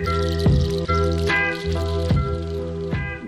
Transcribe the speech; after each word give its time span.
Música 0.00 0.49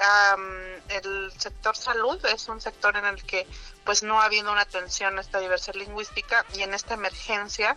el 0.90 1.32
sector 1.38 1.76
salud 1.76 2.24
es 2.26 2.48
un 2.48 2.62
sector 2.62 2.96
en 2.96 3.06
el 3.06 3.24
que 3.24 3.48
pues 3.84 4.04
no 4.04 4.22
ha 4.22 4.26
habido 4.26 4.52
una 4.52 4.62
atención 4.62 5.18
a 5.18 5.22
esta 5.22 5.40
diversidad 5.40 5.76
lingüística 5.76 6.46
y 6.54 6.62
en 6.62 6.74
esta 6.74 6.94
emergencia 6.94 7.76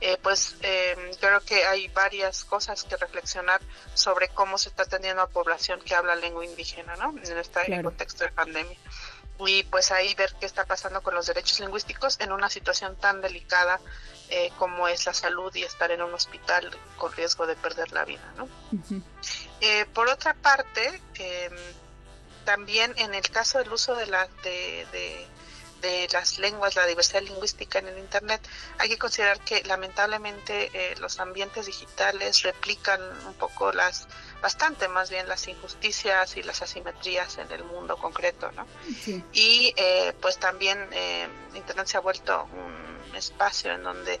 eh, 0.00 0.18
pues 0.20 0.56
eh, 0.62 0.96
creo 1.20 1.40
que 1.42 1.64
hay 1.64 1.86
varias 1.88 2.44
cosas 2.44 2.82
que 2.82 2.96
reflexionar 2.96 3.60
sobre 3.94 4.28
cómo 4.28 4.58
se 4.58 4.68
está 4.70 4.82
atendiendo 4.82 5.22
a 5.22 5.28
población 5.28 5.80
que 5.80 5.94
habla 5.94 6.16
lengua 6.16 6.44
indígena, 6.44 6.96
¿no? 6.96 7.14
En 7.16 7.38
este 7.38 7.82
contexto 7.82 8.24
de 8.24 8.32
pandemia 8.32 8.76
y 9.46 9.62
pues 9.64 9.90
ahí 9.90 10.14
ver 10.14 10.34
qué 10.38 10.46
está 10.46 10.64
pasando 10.64 11.02
con 11.02 11.14
los 11.14 11.26
derechos 11.26 11.60
lingüísticos 11.60 12.18
en 12.20 12.32
una 12.32 12.48
situación 12.50 12.96
tan 12.96 13.20
delicada 13.20 13.80
eh, 14.28 14.50
como 14.58 14.88
es 14.88 15.04
la 15.06 15.14
salud 15.14 15.54
y 15.54 15.62
estar 15.62 15.90
en 15.90 16.02
un 16.02 16.14
hospital 16.14 16.70
con 16.96 17.12
riesgo 17.12 17.46
de 17.46 17.54
perder 17.56 17.92
la 17.92 18.04
vida. 18.04 18.32
¿no? 18.36 18.48
Eh, 19.60 19.86
por 19.92 20.08
otra 20.08 20.34
parte, 20.34 21.00
em, 21.14 21.52
también 22.44 22.94
en 22.96 23.14
el 23.14 23.28
caso 23.30 23.58
del 23.58 23.72
uso 23.72 23.94
de, 23.94 24.06
la, 24.06 24.26
de, 24.42 24.86
de, 24.92 25.26
de, 25.82 26.08
las 26.12 26.38
lenguas, 26.38 26.76
la 26.76 26.86
diversidad 26.86 27.22
lingüística 27.22 27.78
en 27.78 27.88
el 27.88 27.98
Internet, 27.98 28.40
hay 28.78 28.88
que 28.88 28.98
considerar 28.98 29.40
que 29.40 29.62
lamentablemente 29.64 30.70
eh, 30.72 30.94
los 30.98 31.20
ambientes 31.20 31.66
digitales 31.66 32.42
replican 32.42 33.00
un 33.26 33.34
poco 33.34 33.72
las 33.72 34.08
bastante 34.40 34.88
más 34.88 35.10
bien 35.10 35.28
las 35.28 35.46
injusticias 35.46 36.36
y 36.36 36.42
las 36.42 36.62
asimetrías 36.62 37.38
en 37.38 37.50
el 37.52 37.64
mundo 37.64 37.96
concreto, 37.96 38.50
¿no? 38.52 38.66
Y 39.32 39.72
eh, 39.76 40.12
pues 40.20 40.38
también 40.38 40.88
eh, 40.92 41.28
Internet 41.54 41.86
se 41.86 41.96
ha 41.96 42.00
vuelto 42.00 42.48
un 42.52 43.14
espacio 43.14 43.72
en 43.72 43.82
donde 43.82 44.18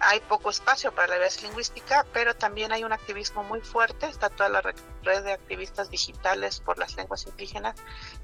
hay 0.00 0.20
poco 0.20 0.50
espacio 0.50 0.92
para 0.94 1.08
la 1.08 1.14
diversidad 1.14 1.48
lingüística, 1.48 2.06
pero 2.12 2.34
también 2.34 2.72
hay 2.72 2.84
un 2.84 2.92
activismo 2.92 3.44
muy 3.44 3.60
fuerte, 3.60 4.06
está 4.06 4.30
toda 4.30 4.48
la 4.48 4.62
red 4.62 5.22
de 5.22 5.32
activistas 5.32 5.90
digitales 5.90 6.60
por 6.60 6.78
las 6.78 6.96
lenguas 6.96 7.26
indígenas 7.26 7.76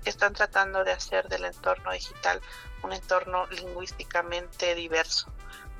que 0.03 0.11
están 0.11 0.33
tratando 0.33 0.85
de 0.85 0.93
hacer 0.93 1.29
del 1.29 1.45
entorno 1.45 1.93
digital 1.93 2.41
un 2.83 2.93
entorno 2.93 3.47
lingüísticamente 3.49 4.75
diverso. 4.75 5.31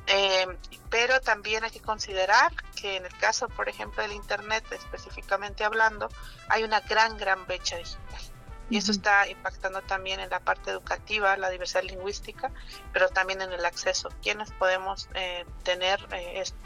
Eh, 0.07 0.47
pero 0.89 1.21
también 1.21 1.65
hay 1.65 1.71
que 1.71 1.81
considerar 1.81 2.53
que 2.81 2.97
en 2.97 3.07
el 3.07 3.17
caso, 3.19 3.49
por 3.49 3.69
ejemplo, 3.69 4.03
del 4.03 4.13
Internet, 4.13 4.65
específicamente 4.71 5.65
hablando, 5.65 6.09
hay 6.49 6.63
una 6.63 6.81
gran, 6.81 7.17
gran 7.17 7.45
brecha 7.47 7.77
digital. 7.77 8.36
Y 8.69 8.79
eso 8.79 8.91
está 8.91 9.29
impactando 9.29 9.81
también 9.83 10.19
en 10.21 10.29
la 10.31 10.41
parte 10.41 10.71
educativa, 10.71 11.37
la 11.37 11.51
diversidad 11.51 11.85
lingüística, 11.85 12.51
pero 12.93 13.09
también 13.09 13.41
en 13.41 13.53
el 13.53 13.65
acceso. 13.65 14.09
¿Quiénes 14.23 14.51
podemos 14.53 15.09
eh, 15.15 15.45
tener 15.63 16.01
eh, 16.13 16.41
esto? 16.41 16.59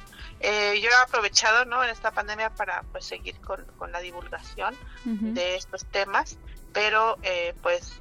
yo 0.42 0.88
he 0.88 1.02
aprovechado 1.04 1.66
¿no? 1.66 1.84
en 1.84 1.90
esta 1.90 2.12
pandemia 2.12 2.48
para 2.54 2.82
pues, 2.92 3.04
seguir 3.04 3.38
con, 3.40 3.62
con 3.76 3.92
la 3.92 4.00
divulgación 4.00 4.74
de 5.04 5.56
estos 5.56 5.84
temas, 5.84 6.38
pero 6.72 7.18
pues 7.60 8.00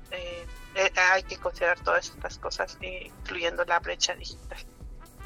hay 1.11 1.23
que 1.23 1.35
considerar 1.35 1.81
todas 1.81 2.09
estas 2.09 2.37
cosas, 2.37 2.77
incluyendo 2.81 3.65
la 3.65 3.79
brecha 3.79 4.15
digital. 4.15 4.59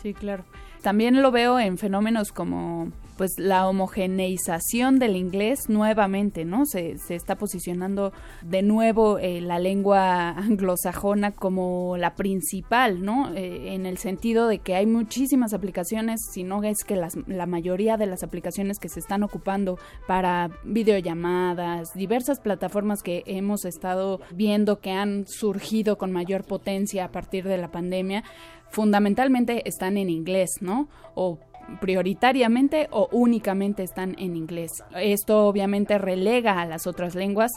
Sí, 0.02 0.16
claro. 0.16 0.44
También 0.82 1.22
lo 1.22 1.32
veo 1.32 1.60
en 1.60 1.78
fenómenos 1.78 2.32
como 2.32 2.92
pues 3.18 3.38
la 3.38 3.68
homogeneización 3.68 5.00
del 5.00 5.16
inglés 5.16 5.70
nuevamente, 5.70 6.46
¿no? 6.46 6.66
Se, 6.66 6.98
se 6.98 7.16
está 7.16 7.36
posicionando 7.36 8.14
de 8.42 8.62
nuevo 8.62 9.20
eh, 9.20 9.42
la 9.42 9.60
lengua 9.60 10.30
anglosajona 10.30 11.32
como 11.32 11.96
la 11.98 12.16
principal, 12.16 13.04
¿no? 13.04 13.34
Eh, 13.34 13.74
en 13.74 13.86
el 13.86 13.98
sentido 13.98 14.48
de 14.48 14.60
que 14.60 14.76
hay 14.76 14.86
muchísimas 14.86 15.54
aplicaciones, 15.54 16.22
si 16.32 16.44
no 16.44 16.64
es 16.64 16.84
que 16.84 16.96
las, 16.96 17.16
la 17.28 17.46
mayoría 17.46 17.98
de 17.98 18.06
las 18.06 18.24
aplicaciones 18.24 18.80
que 18.80 18.90
se 18.90 19.00
están 19.00 19.24
ocupando 19.24 19.78
para 20.08 20.50
videollamadas, 20.64 21.94
diversas 21.94 22.40
plataformas 22.40 23.04
que 23.04 23.24
hemos 23.26 23.66
estado 23.66 24.20
viendo 24.32 24.80
que 24.80 24.92
han 24.92 25.28
surgido 25.28 25.98
con 25.98 26.12
mayor 26.12 26.44
potencia 26.44 27.06
a 27.06 27.12
partir 27.12 27.44
de 27.46 27.58
la 27.58 27.72
pandemia, 27.72 28.24
fundamentalmente 28.70 29.68
están 29.70 29.98
en 29.98 30.10
inglés, 30.10 30.58
¿no? 30.62 30.88
O 31.14 31.38
prioritariamente 31.80 32.88
o 32.92 33.10
únicamente 33.12 33.84
están 33.84 34.16
en 34.20 34.36
inglés. 34.36 34.72
Esto 34.96 35.48
obviamente 35.48 35.98
relega 35.98 36.62
a 36.62 36.66
las 36.66 36.88
otras 36.88 37.16
lenguas 37.16 37.52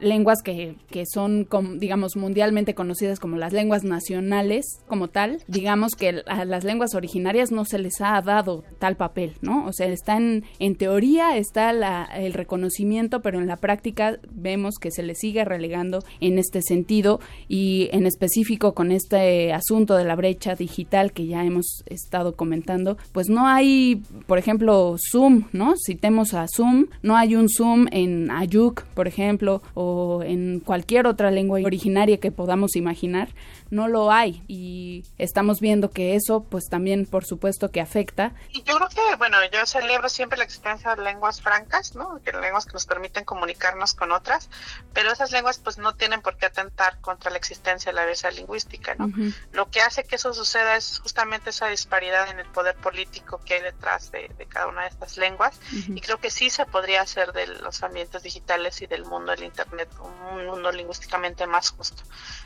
lenguas 0.00 0.42
que, 0.42 0.76
que 0.90 1.04
son, 1.06 1.48
digamos, 1.78 2.16
mundialmente 2.16 2.74
conocidas 2.74 3.20
como 3.20 3.36
las 3.36 3.52
lenguas 3.52 3.84
nacionales 3.84 4.66
como 4.86 5.08
tal, 5.08 5.42
digamos 5.46 5.94
que 5.94 6.22
a 6.26 6.44
las 6.44 6.64
lenguas 6.64 6.94
originarias 6.94 7.52
no 7.52 7.64
se 7.64 7.78
les 7.78 8.00
ha 8.00 8.20
dado 8.22 8.64
tal 8.78 8.96
papel, 8.96 9.34
¿no? 9.40 9.66
O 9.66 9.72
sea, 9.72 9.86
están, 9.86 10.44
en 10.58 10.76
teoría 10.76 11.36
está 11.36 11.72
la, 11.72 12.04
el 12.04 12.32
reconocimiento, 12.32 13.20
pero 13.20 13.38
en 13.38 13.46
la 13.46 13.56
práctica 13.56 14.18
vemos 14.30 14.76
que 14.80 14.90
se 14.90 15.02
les 15.02 15.18
sigue 15.18 15.44
relegando 15.44 16.00
en 16.20 16.38
este 16.38 16.62
sentido 16.62 17.20
y 17.48 17.88
en 17.92 18.06
específico 18.06 18.74
con 18.74 18.92
este 18.92 19.52
asunto 19.52 19.96
de 19.96 20.04
la 20.04 20.16
brecha 20.16 20.54
digital 20.54 21.12
que 21.12 21.26
ya 21.26 21.44
hemos 21.44 21.84
estado 21.86 22.34
comentando, 22.36 22.96
pues 23.12 23.28
no 23.28 23.46
hay, 23.46 24.02
por 24.26 24.38
ejemplo, 24.38 24.96
Zoom, 25.10 25.44
¿no? 25.52 25.74
Citemos 25.84 26.34
a 26.34 26.46
Zoom, 26.48 26.86
no 27.02 27.16
hay 27.16 27.34
un 27.34 27.48
Zoom 27.48 27.86
en 27.90 28.30
Ayuk, 28.30 28.84
por 28.94 29.08
ejemplo, 29.08 29.62
o 29.74 29.89
en 30.24 30.60
cualquier 30.60 31.06
otra 31.06 31.30
lengua 31.30 31.60
originaria 31.64 32.18
que 32.18 32.32
podamos 32.32 32.76
imaginar, 32.76 33.28
no 33.70 33.88
lo 33.88 34.10
hay 34.10 34.42
y 34.48 35.04
estamos 35.18 35.60
viendo 35.60 35.90
que 35.90 36.16
eso 36.16 36.44
pues 36.44 36.68
también 36.68 37.06
por 37.06 37.24
supuesto 37.24 37.70
que 37.70 37.80
afecta. 37.80 38.32
Y 38.50 38.62
yo 38.64 38.76
creo 38.76 38.88
que, 38.88 39.16
bueno, 39.16 39.38
yo 39.52 39.64
celebro 39.66 40.08
siempre 40.08 40.38
la 40.38 40.44
existencia 40.44 40.94
de 40.94 41.02
lenguas 41.02 41.40
francas, 41.40 41.94
¿no? 41.94 42.20
Que 42.22 42.32
lenguas 42.32 42.66
que 42.66 42.72
nos 42.72 42.86
permiten 42.86 43.24
comunicarnos 43.24 43.94
con 43.94 44.12
otras, 44.12 44.50
pero 44.92 45.12
esas 45.12 45.30
lenguas 45.30 45.58
pues 45.58 45.78
no 45.78 45.94
tienen 45.94 46.20
por 46.20 46.36
qué 46.36 46.46
atentar 46.46 47.00
contra 47.00 47.30
la 47.30 47.36
existencia 47.36 47.92
de 47.92 47.96
la 47.96 48.02
diversidad 48.02 48.32
lingüística, 48.32 48.94
¿no? 48.96 49.10
Lo 49.52 49.70
que 49.70 49.80
hace 49.80 50.04
que 50.04 50.16
eso 50.16 50.34
suceda 50.34 50.76
es 50.76 50.98
justamente 50.98 51.50
esa 51.50 51.68
disparidad 51.68 52.28
en 52.30 52.40
el 52.40 52.46
poder 52.46 52.74
político 52.76 53.40
que 53.44 53.54
hay 53.54 53.62
detrás 53.62 54.10
de, 54.10 54.30
cada 54.48 54.66
una 54.66 54.82
de 54.82 54.88
estas 54.88 55.16
lenguas 55.16 55.60
y 55.72 56.00
creo 56.00 56.18
que 56.18 56.30
sí 56.30 56.50
se 56.50 56.66
podría 56.66 57.02
hacer 57.02 57.32
de 57.32 57.46
los 57.46 57.82
ambientes 57.82 58.22
digitales 58.22 58.82
y 58.82 58.86
del 58.86 59.04
mundo 59.04 59.30
del 59.30 59.44
Internet 59.44 59.88
un 60.00 60.46
mundo 60.46 60.72
lingüísticamente 60.72 61.46
más 61.46 61.70
justo. 61.70 62.02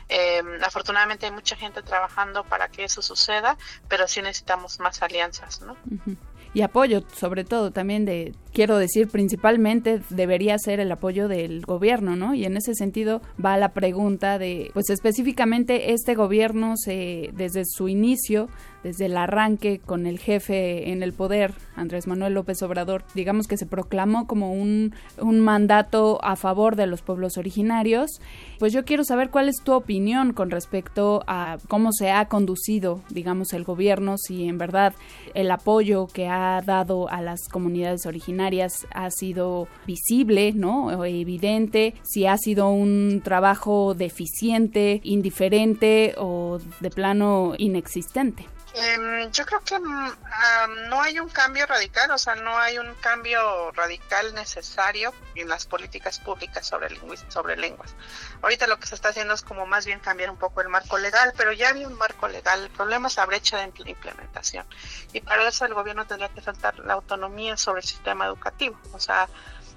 Eh, 0.07 0.43
afortunadamente 0.61 1.14
hay 1.21 1.31
mucha 1.31 1.55
gente 1.55 1.81
trabajando 1.81 2.43
para 2.43 2.69
que 2.69 2.83
eso 2.85 3.01
suceda, 3.01 3.57
pero 3.87 4.07
sí 4.07 4.21
necesitamos 4.21 4.79
más 4.79 5.01
alianzas, 5.01 5.61
¿no? 5.61 5.75
Y 6.55 6.61
apoyo, 6.61 7.03
sobre 7.13 7.43
todo, 7.43 7.71
también 7.71 8.05
de, 8.05 8.33
quiero 8.53 8.77
decir, 8.77 9.09
principalmente 9.09 10.01
debería 10.09 10.57
ser 10.57 10.79
el 10.79 10.89
apoyo 10.89 11.27
del 11.27 11.61
gobierno, 11.65 12.15
¿no? 12.15 12.33
Y 12.33 12.45
en 12.45 12.55
ese 12.55 12.75
sentido 12.75 13.21
va 13.43 13.57
la 13.57 13.73
pregunta 13.73 14.39
de, 14.39 14.71
pues 14.73 14.89
específicamente 14.89 15.91
este 15.91 16.15
gobierno 16.15 16.75
se, 16.77 17.31
desde 17.33 17.63
su 17.65 17.89
inicio 17.89 18.47
desde 18.85 19.07
el 19.07 19.17
arranque 19.17 19.79
con 19.79 20.05
el 20.05 20.19
jefe 20.19 20.91
en 20.91 21.01
el 21.01 21.11
poder, 21.11 21.55
Andrés 21.75 22.05
Manuel 22.05 22.35
López 22.35 22.61
Obrador, 22.61 23.03
digamos 23.15 23.47
que 23.47 23.57
se 23.57 23.65
proclamó 23.65 24.27
como 24.27 24.53
un, 24.53 24.93
un 25.17 25.39
mandato 25.39 26.23
a 26.23 26.35
favor 26.35 26.75
de 26.75 26.85
los 26.85 27.01
pueblos 27.01 27.39
originarios. 27.39 28.21
Pues 28.59 28.73
yo 28.73 28.85
quiero 28.85 29.03
saber 29.03 29.31
cuál 29.31 29.49
es 29.49 29.55
tu 29.63 29.73
opinión 29.73 30.33
con 30.33 30.51
respecto 30.51 31.23
a 31.25 31.57
cómo 31.67 31.93
se 31.93 32.11
ha 32.11 32.27
conducido, 32.27 33.01
digamos, 33.09 33.53
el 33.53 33.63
gobierno, 33.63 34.19
si 34.19 34.47
en 34.47 34.59
verdad 34.59 34.93
el 35.33 35.49
apoyo 35.49 36.05
que 36.05 36.27
ha 36.27 36.61
dado 36.61 37.09
a 37.09 37.23
las 37.23 37.49
comunidades 37.49 38.05
originarias 38.05 38.85
ha 38.93 39.09
sido 39.09 39.67
visible, 39.87 40.53
¿no? 40.53 40.89
O 40.89 41.05
evidente, 41.05 41.95
si 42.03 42.27
ha 42.27 42.37
sido 42.37 42.69
un 42.69 43.21
trabajo 43.23 43.95
deficiente, 43.95 45.01
indiferente 45.03 46.13
o 46.19 46.59
de 46.81 46.91
plano 46.91 47.53
inexistente. 47.57 48.45
Em, 48.77 49.31
yo 49.31 49.45
creo 49.45 49.61
que 49.61 49.79
mm, 49.79 50.89
no 50.89 51.01
hay 51.01 51.17
un 51.21 51.29
cambio 51.29 51.65
radical, 51.65 52.11
o 52.11 52.17
sea, 52.17 52.35
no 52.35 52.57
hay 52.57 52.77
un 52.77 52.93
cambio 52.95 53.71
radical 53.71 54.33
necesario 54.33 55.13
en 55.33 55.47
las 55.47 55.65
políticas 55.65 56.19
públicas 56.19 56.67
sobre, 56.67 56.89
sobre 57.29 57.55
lenguas. 57.55 57.95
Ahorita 58.41 58.67
lo 58.67 58.77
que 58.77 58.87
se 58.87 58.95
está 58.95 59.09
haciendo 59.09 59.33
es 59.33 59.43
como 59.43 59.65
más 59.65 59.85
bien 59.85 60.01
cambiar 60.01 60.29
un 60.29 60.35
poco 60.35 60.59
el 60.59 60.67
marco 60.67 60.97
legal, 60.97 61.33
pero 61.37 61.53
ya 61.53 61.69
había 61.69 61.87
un 61.87 61.97
marco 61.97 62.27
legal. 62.27 62.63
El 62.63 62.69
problema 62.69 63.07
es 63.07 63.15
la 63.15 63.25
brecha 63.25 63.59
de 63.59 63.63
implementación. 63.63 64.65
Y 65.13 65.21
para 65.21 65.47
eso 65.47 65.63
el 65.65 65.73
gobierno 65.73 66.05
tendría 66.05 66.27
que 66.27 66.41
saltar 66.41 66.77
la 66.79 66.95
autonomía 66.95 67.55
sobre 67.55 67.79
el 67.79 67.87
sistema 67.87 68.25
educativo, 68.25 68.77
o 68.91 68.99
sea, 68.99 69.29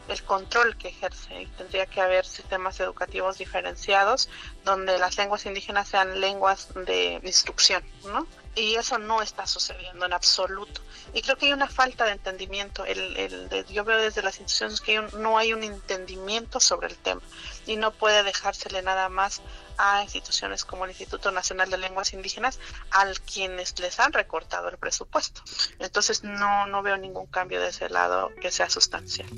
el 0.08 0.20
control 0.24 0.76
que 0.76 0.88
ejerce. 0.88 1.42
Y 1.42 1.46
tendría 1.46 1.86
que 1.86 2.00
haber 2.00 2.26
sistemas 2.26 2.80
educativos 2.80 3.38
diferenciados 3.38 4.28
donde 4.64 4.98
las 4.98 5.16
lenguas 5.18 5.46
indígenas 5.46 5.86
sean 5.86 6.20
lenguas 6.20 6.74
de 6.74 7.20
instrucción, 7.22 7.84
¿no? 8.04 8.26
Y 8.58 8.74
eso 8.74 8.98
no 8.98 9.22
está 9.22 9.46
sucediendo 9.46 10.06
en 10.06 10.12
absoluto. 10.12 10.80
Y 11.14 11.22
creo 11.22 11.36
que 11.36 11.46
hay 11.46 11.52
una 11.52 11.68
falta 11.68 12.04
de 12.04 12.12
entendimiento. 12.12 12.84
El, 12.84 13.16
el, 13.16 13.66
yo 13.66 13.84
veo 13.84 13.98
desde 13.98 14.22
las 14.22 14.40
instituciones 14.40 14.80
que 14.80 15.00
no 15.18 15.38
hay 15.38 15.52
un 15.52 15.62
entendimiento 15.62 16.60
sobre 16.60 16.88
el 16.88 16.96
tema 16.96 17.22
y 17.66 17.76
no 17.76 17.92
puede 17.92 18.22
dejársele 18.22 18.82
nada 18.82 19.08
más 19.08 19.40
a 19.78 20.02
instituciones 20.02 20.64
como 20.64 20.84
el 20.84 20.90
Instituto 20.90 21.30
Nacional 21.30 21.70
de 21.70 21.78
Lenguas 21.78 22.12
Indígenas, 22.12 22.58
al 22.90 23.20
quienes 23.20 23.78
les 23.78 24.00
han 24.00 24.12
recortado 24.12 24.68
el 24.68 24.76
presupuesto. 24.76 25.42
Entonces 25.78 26.24
no, 26.24 26.66
no 26.66 26.82
veo 26.82 26.96
ningún 26.96 27.26
cambio 27.26 27.60
de 27.60 27.68
ese 27.68 27.88
lado 27.88 28.30
que 28.40 28.50
sea 28.50 28.68
sustancial. 28.68 29.28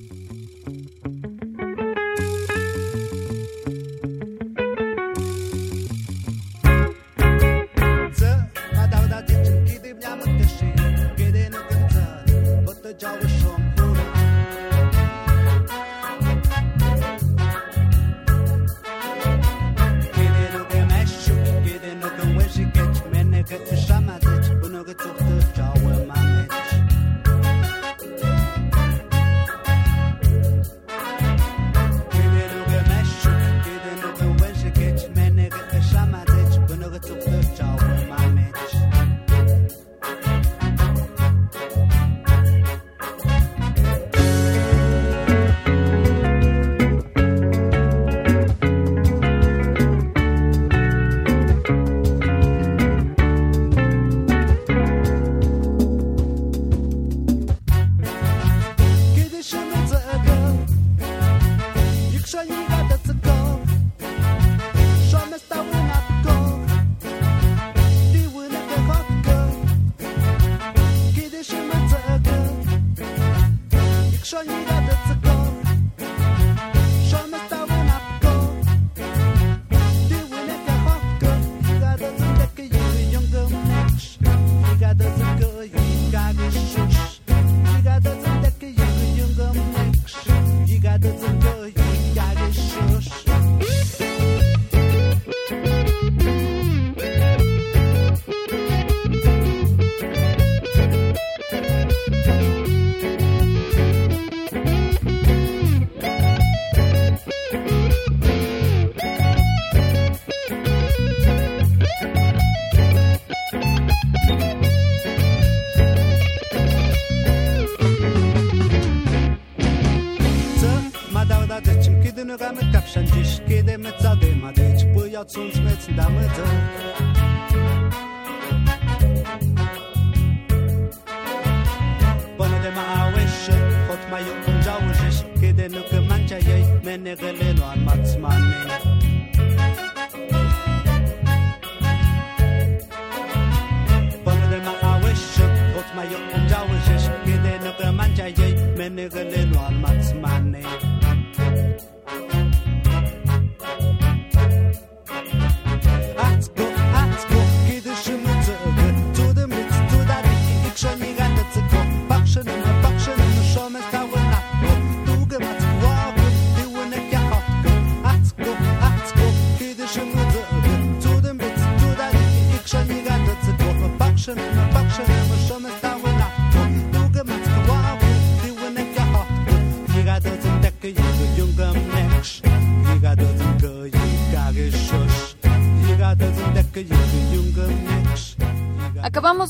ja 125.21 125.27
zu 125.27 125.41
uns 125.41 125.57
mit 125.57 125.97
in. 125.97 126.89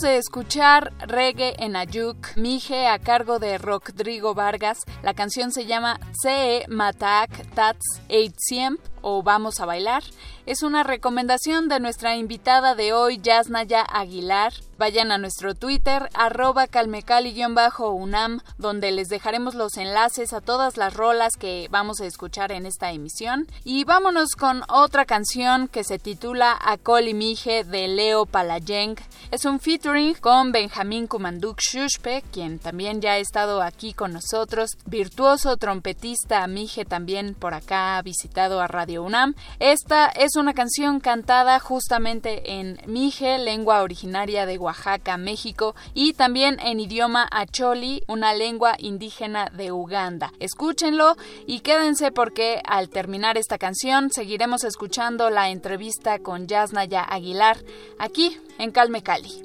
De 0.00 0.16
escuchar 0.16 0.94
Reggae 1.00 1.56
en 1.58 1.76
Ayuk, 1.76 2.34
Mije 2.36 2.86
a 2.86 2.98
cargo 2.98 3.38
de 3.38 3.58
Rodrigo 3.58 4.32
Vargas. 4.34 4.78
La 5.02 5.12
canción 5.12 5.52
se 5.52 5.66
llama 5.66 6.00
Ce 6.22 6.64
Matak 6.68 7.30
Tats 7.54 8.00
Siemp 8.38 8.80
o 9.02 9.22
Vamos 9.22 9.60
a 9.60 9.66
Bailar. 9.66 10.02
Es 10.46 10.62
una 10.62 10.84
recomendación 10.84 11.68
de 11.68 11.80
nuestra 11.80 12.16
invitada 12.16 12.74
de 12.74 12.94
hoy, 12.94 13.20
Yasnaya 13.20 13.82
Aguilar. 13.82 14.54
Vayan 14.80 15.12
a 15.12 15.18
nuestro 15.18 15.54
Twitter, 15.54 16.08
arroba 16.14 16.66
calmecali-unam, 16.66 18.40
donde 18.56 18.92
les 18.92 19.08
dejaremos 19.08 19.54
los 19.54 19.76
enlaces 19.76 20.32
a 20.32 20.40
todas 20.40 20.78
las 20.78 20.94
rolas 20.94 21.34
que 21.38 21.68
vamos 21.70 22.00
a 22.00 22.06
escuchar 22.06 22.50
en 22.50 22.64
esta 22.64 22.90
emisión. 22.90 23.46
Y 23.62 23.84
vámonos 23.84 24.30
con 24.38 24.62
otra 24.70 25.04
canción 25.04 25.68
que 25.68 25.84
se 25.84 25.98
titula 25.98 26.58
Acol 26.58 27.08
y 27.08 27.12
Mije 27.12 27.62
de 27.62 27.88
Leo 27.88 28.24
Palayeng. 28.24 28.96
Es 29.30 29.44
un 29.44 29.60
featuring 29.60 30.14
con 30.14 30.50
Benjamín 30.50 31.06
Kumanduk 31.08 31.60
Shushpe, 31.60 32.24
quien 32.32 32.58
también 32.58 33.02
ya 33.02 33.12
ha 33.12 33.18
estado 33.18 33.60
aquí 33.60 33.92
con 33.92 34.14
nosotros. 34.14 34.70
Virtuoso 34.86 35.58
trompetista, 35.58 36.46
Mije 36.46 36.86
también 36.86 37.34
por 37.34 37.52
acá 37.52 37.98
ha 37.98 38.02
visitado 38.02 38.62
a 38.62 38.66
Radio 38.66 39.02
UNAM. 39.02 39.34
Esta 39.58 40.06
es 40.06 40.36
una 40.36 40.54
canción 40.54 41.00
cantada 41.00 41.60
justamente 41.60 42.58
en 42.58 42.80
Mije, 42.86 43.36
lengua 43.36 43.82
originaria 43.82 44.46
de 44.46 44.56
Oaxaca, 44.70 45.16
México, 45.16 45.74
y 45.94 46.12
también 46.12 46.58
en 46.60 46.78
idioma 46.78 47.28
acholi, 47.30 48.02
una 48.06 48.34
lengua 48.34 48.76
indígena 48.78 49.50
de 49.52 49.72
Uganda. 49.72 50.32
Escúchenlo 50.38 51.16
y 51.46 51.60
quédense 51.60 52.12
porque 52.12 52.60
al 52.64 52.88
terminar 52.88 53.36
esta 53.36 53.58
canción 53.58 54.10
seguiremos 54.12 54.62
escuchando 54.62 55.28
la 55.28 55.50
entrevista 55.50 56.20
con 56.20 56.46
Yasnaya 56.46 57.02
Aguilar 57.02 57.58
aquí 57.98 58.38
en 58.58 58.70
Calme 58.70 59.02
Cali. 59.02 59.42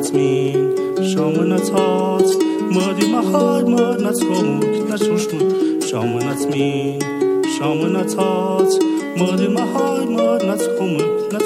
wants 0.00 0.12
me. 0.12 0.52
Schaum 1.12 1.36
in 1.42 1.52
its 1.52 1.68
heart 1.68 2.22
Mud 2.72 3.02
in 3.02 3.12
my 3.12 3.22
heart, 3.22 3.68
mud 3.68 4.00
not 4.00 4.16
swum 4.16 4.60
Not 4.88 4.98
shushma 4.98 5.82
Schaum 5.82 6.20
in 6.20 6.28
its 6.28 6.46
me. 6.46 6.98
Schaum 7.58 7.84
in 7.84 7.96
Mud 9.18 9.40
in 9.40 9.52
my 9.52 9.66
heart, 9.72 10.08
not 10.08 10.58
swum 10.58 10.96
Not 11.28 11.42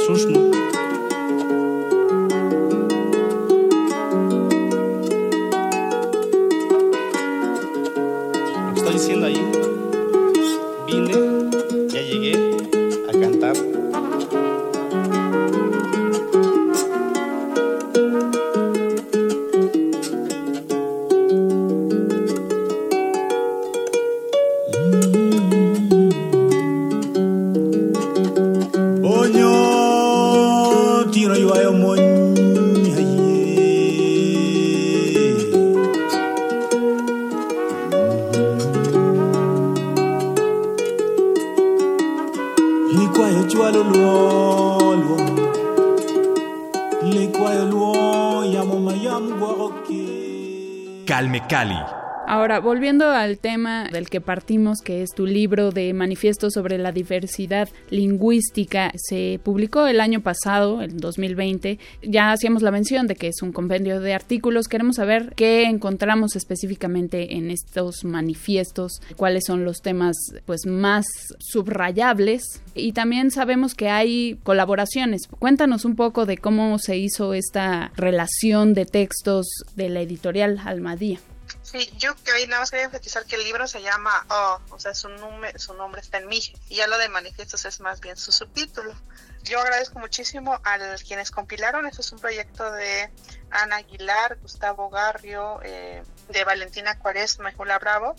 Calme 51.05 51.41
Cali. 51.49 52.04
Ahora, 52.27 52.59
volviendo 52.59 53.11
al 53.11 53.39
tema 53.39 53.89
del 53.93 54.09
que 54.09 54.23
partimos, 54.23 54.81
que 54.81 55.03
es 55.03 55.11
tu 55.11 55.27
libro 55.27 55.73
de 55.73 55.93
manifiesto 55.93 56.51
sobre 56.51 56.79
la 56.79 56.91
diversidad 56.91 57.69
lingüística, 57.91 58.93
se 58.97 59.41
publicó 59.43 59.87
el 59.87 60.01
año 60.01 60.21
pasado, 60.21 60.83
en 60.83 60.97
2020. 60.97 61.79
Ya 62.03 62.33
hacíamos 62.33 62.63
la 62.63 62.71
mención 62.71 63.07
de 63.07 63.17
que 63.17 63.29
es 63.29 63.43
un 63.43 63.53
compendio 63.53 64.01
de 64.01 64.15
artículos. 64.15 64.69
Queremos 64.69 64.97
saber 64.97 65.35
qué 65.37 65.65
encontramos 65.65 66.35
específicamente 66.35 67.37
en 67.37 67.51
estos 67.51 68.05
manifiestos, 68.05 69.03
cuáles 69.17 69.45
son 69.47 69.65
los 69.65 69.83
temas 69.83 70.17
pues 70.47 70.67
más 70.67 71.05
subrayables 71.41 72.63
y 72.75 72.93
también 72.93 73.31
sabemos 73.31 73.75
que 73.75 73.91
hay 73.91 74.39
colaboraciones. 74.43 75.27
Cuéntanos 75.39 75.85
un 75.85 75.95
poco 75.95 76.25
de 76.25 76.39
cómo 76.39 76.79
se 76.79 76.97
hizo 76.97 77.35
esta 77.35 77.93
relación 77.97 78.73
de 78.73 78.87
textos 78.87 79.47
de 79.77 79.91
la 79.91 80.01
editorial 80.01 80.61
Almadía. 80.65 81.19
Sí, 81.63 81.91
yo 81.97 82.15
que 82.17 82.33
ahí 82.33 82.47
nada 82.47 82.61
más 82.61 82.71
quería 82.71 82.87
enfatizar 82.87 83.25
que 83.25 83.37
el 83.37 83.45
libro 83.45 83.67
se 83.67 83.83
llama 83.83 84.27
Oh, 84.29 84.61
o 84.71 84.79
sea, 84.79 84.95
su, 84.95 85.09
nombre, 85.09 85.59
su 85.59 85.75
nombre 85.75 86.01
está 86.01 86.19
en 86.19 86.27
Mije, 86.27 86.55
y 86.69 86.77
ya 86.77 86.87
lo 86.87 86.99
de 86.99 87.09
manifiestos 87.09 87.65
es 87.65 87.81
más 87.81 88.01
bien 88.01 88.17
su 88.17 88.33
subtítulo. 88.33 88.95
Yo 89.43 89.61
agradezco 89.61 89.99
muchísimo 89.99 90.61
a 90.65 90.79
quienes 91.07 91.31
compilaron, 91.31 91.87
esto 91.87 92.01
es 92.01 92.13
un 92.13 92.19
proyecto 92.19 92.71
de 92.73 93.11
Ana 93.51 93.77
Aguilar, 93.77 94.39
Gustavo 94.41 94.89
Garrio, 94.89 95.61
eh, 95.63 96.03
de 96.29 96.45
Valentina 96.45 96.99
Cuaresma 96.99 97.51
y 97.51 97.55
Bravo, 97.55 98.17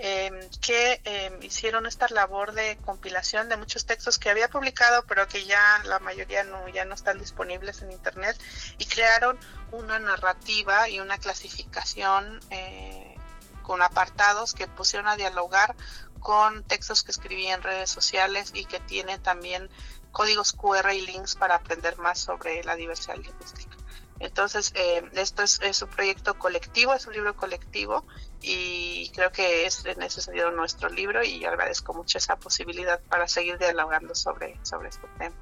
eh, 0.00 0.48
que 0.60 1.00
eh, 1.04 1.36
hicieron 1.42 1.84
esta 1.84 2.06
labor 2.10 2.52
de 2.52 2.76
compilación 2.84 3.48
de 3.48 3.56
muchos 3.56 3.84
textos 3.84 4.16
que 4.16 4.30
había 4.30 4.48
publicado, 4.48 5.04
pero 5.08 5.26
que 5.26 5.44
ya 5.44 5.82
la 5.86 5.98
mayoría 5.98 6.44
no, 6.44 6.68
ya 6.68 6.84
no 6.84 6.94
están 6.94 7.18
disponibles 7.18 7.82
en 7.82 7.90
internet, 7.90 8.38
y 8.78 8.86
crearon 8.86 9.36
una 9.72 9.98
narrativa 9.98 10.88
y 10.88 11.00
una 11.00 11.18
clasificación 11.18 12.38
eh, 12.50 13.16
con 13.62 13.82
apartados 13.82 14.54
que 14.54 14.68
pusieron 14.68 15.08
a 15.08 15.16
dialogar 15.16 15.74
con 16.20 16.62
textos 16.62 17.02
que 17.02 17.10
escribí 17.10 17.48
en 17.48 17.62
redes 17.62 17.90
sociales 17.90 18.52
y 18.54 18.66
que 18.66 18.78
tienen 18.78 19.20
también 19.20 19.68
códigos 20.12 20.52
QR 20.52 20.92
y 20.92 21.00
links 21.00 21.34
para 21.34 21.56
aprender 21.56 21.98
más 21.98 22.20
sobre 22.20 22.62
la 22.62 22.76
diversidad 22.76 23.16
lingüística. 23.16 23.76
Entonces, 24.20 24.72
eh, 24.74 25.02
esto 25.14 25.42
es, 25.42 25.60
es, 25.60 25.82
un 25.82 25.90
proyecto 25.90 26.38
colectivo, 26.38 26.94
es 26.94 27.06
un 27.06 27.14
libro 27.14 27.36
colectivo 27.36 28.04
y 28.40 29.10
creo 29.14 29.30
que 29.32 29.66
es 29.66 29.84
en 29.84 30.02
ese 30.02 30.20
sentido 30.20 30.50
nuestro 30.50 30.88
libro 30.88 31.24
y 31.24 31.44
agradezco 31.44 31.92
mucho 31.94 32.18
esa 32.18 32.36
posibilidad 32.36 33.00
para 33.08 33.26
seguir 33.26 33.58
dialogando 33.58 34.14
sobre, 34.14 34.58
sobre 34.62 34.88
este 34.88 35.06
tema. 35.18 35.34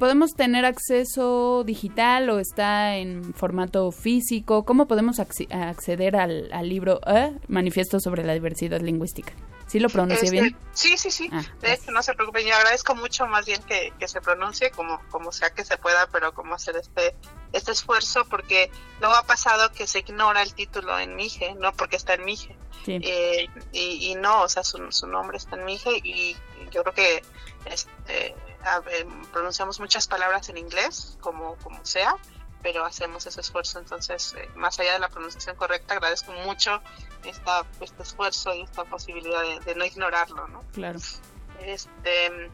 ¿Podemos 0.00 0.32
tener 0.32 0.64
acceso 0.64 1.62
digital 1.62 2.30
o 2.30 2.38
está 2.38 2.96
en 2.96 3.34
formato 3.34 3.92
físico? 3.92 4.64
¿Cómo 4.64 4.88
podemos 4.88 5.20
acceder 5.20 6.16
al, 6.16 6.50
al 6.54 6.68
libro 6.70 7.00
eh, 7.06 7.36
Manifiesto 7.48 8.00
sobre 8.00 8.24
la 8.24 8.32
diversidad 8.32 8.80
lingüística? 8.80 9.34
¿Sí 9.66 9.78
lo 9.78 9.90
pronuncié 9.90 10.24
Este, 10.24 10.40
bien? 10.40 10.56
Sí, 10.72 10.96
sí, 10.96 11.10
sí. 11.10 11.28
Ah, 11.30 11.42
de 11.60 11.74
hecho, 11.74 11.90
no 11.92 12.02
se 12.02 12.14
preocupen. 12.14 12.46
Yo 12.46 12.54
agradezco 12.54 12.94
mucho 12.94 13.26
más 13.26 13.44
bien 13.44 13.62
que, 13.64 13.92
que 13.98 14.08
se 14.08 14.22
pronuncie 14.22 14.70
como, 14.70 15.02
como 15.10 15.32
sea 15.32 15.50
que 15.50 15.66
se 15.66 15.76
pueda, 15.76 16.08
pero 16.10 16.32
como 16.32 16.54
hacer 16.54 16.76
este, 16.76 17.14
este 17.52 17.72
esfuerzo, 17.72 18.24
porque 18.30 18.70
luego 19.00 19.14
ha 19.14 19.26
pasado 19.26 19.70
que 19.70 19.86
se 19.86 19.98
ignora 19.98 20.40
el 20.40 20.54
título 20.54 20.98
en 20.98 21.14
Mije, 21.14 21.54
no 21.60 21.74
porque 21.74 21.96
está 21.96 22.14
en 22.14 22.24
Mije. 22.24 22.56
Sí. 22.86 22.98
Eh, 23.02 23.48
y, 23.70 24.10
y 24.10 24.14
no, 24.14 24.44
o 24.44 24.48
sea, 24.48 24.64
su, 24.64 24.90
su 24.90 25.06
nombre 25.06 25.36
está 25.36 25.56
en 25.56 25.66
Mije 25.66 25.90
y 26.02 26.34
yo 26.70 26.82
creo 26.82 26.94
que 26.94 27.22
este, 27.66 28.34
pronunciamos 29.32 29.80
muchas 29.80 30.06
palabras 30.06 30.48
en 30.48 30.58
inglés, 30.58 31.16
como, 31.20 31.56
como 31.56 31.84
sea, 31.84 32.16
pero 32.62 32.84
hacemos 32.84 33.26
ese 33.26 33.40
esfuerzo. 33.40 33.78
Entonces, 33.78 34.34
eh, 34.36 34.48
más 34.54 34.78
allá 34.78 34.94
de 34.94 34.98
la 34.98 35.08
pronunciación 35.08 35.56
correcta, 35.56 35.94
agradezco 35.94 36.32
mucho 36.32 36.82
esta, 37.24 37.64
este 37.80 38.02
esfuerzo 38.02 38.54
y 38.54 38.62
esta 38.62 38.84
posibilidad 38.84 39.42
de, 39.42 39.60
de 39.60 39.74
no 39.74 39.84
ignorarlo, 39.84 40.46
¿no? 40.48 40.62
Claro. 40.72 40.98
Este, 41.60 42.50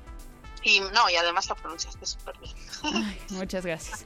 y 0.62 0.80
no, 0.80 1.08
y 1.08 1.16
además 1.16 1.48
la 1.48 1.54
pronunciaste 1.54 2.04
súper 2.06 2.36
bien. 2.38 2.54
Ay, 2.82 3.20
muchas 3.30 3.64
gracias. 3.64 4.04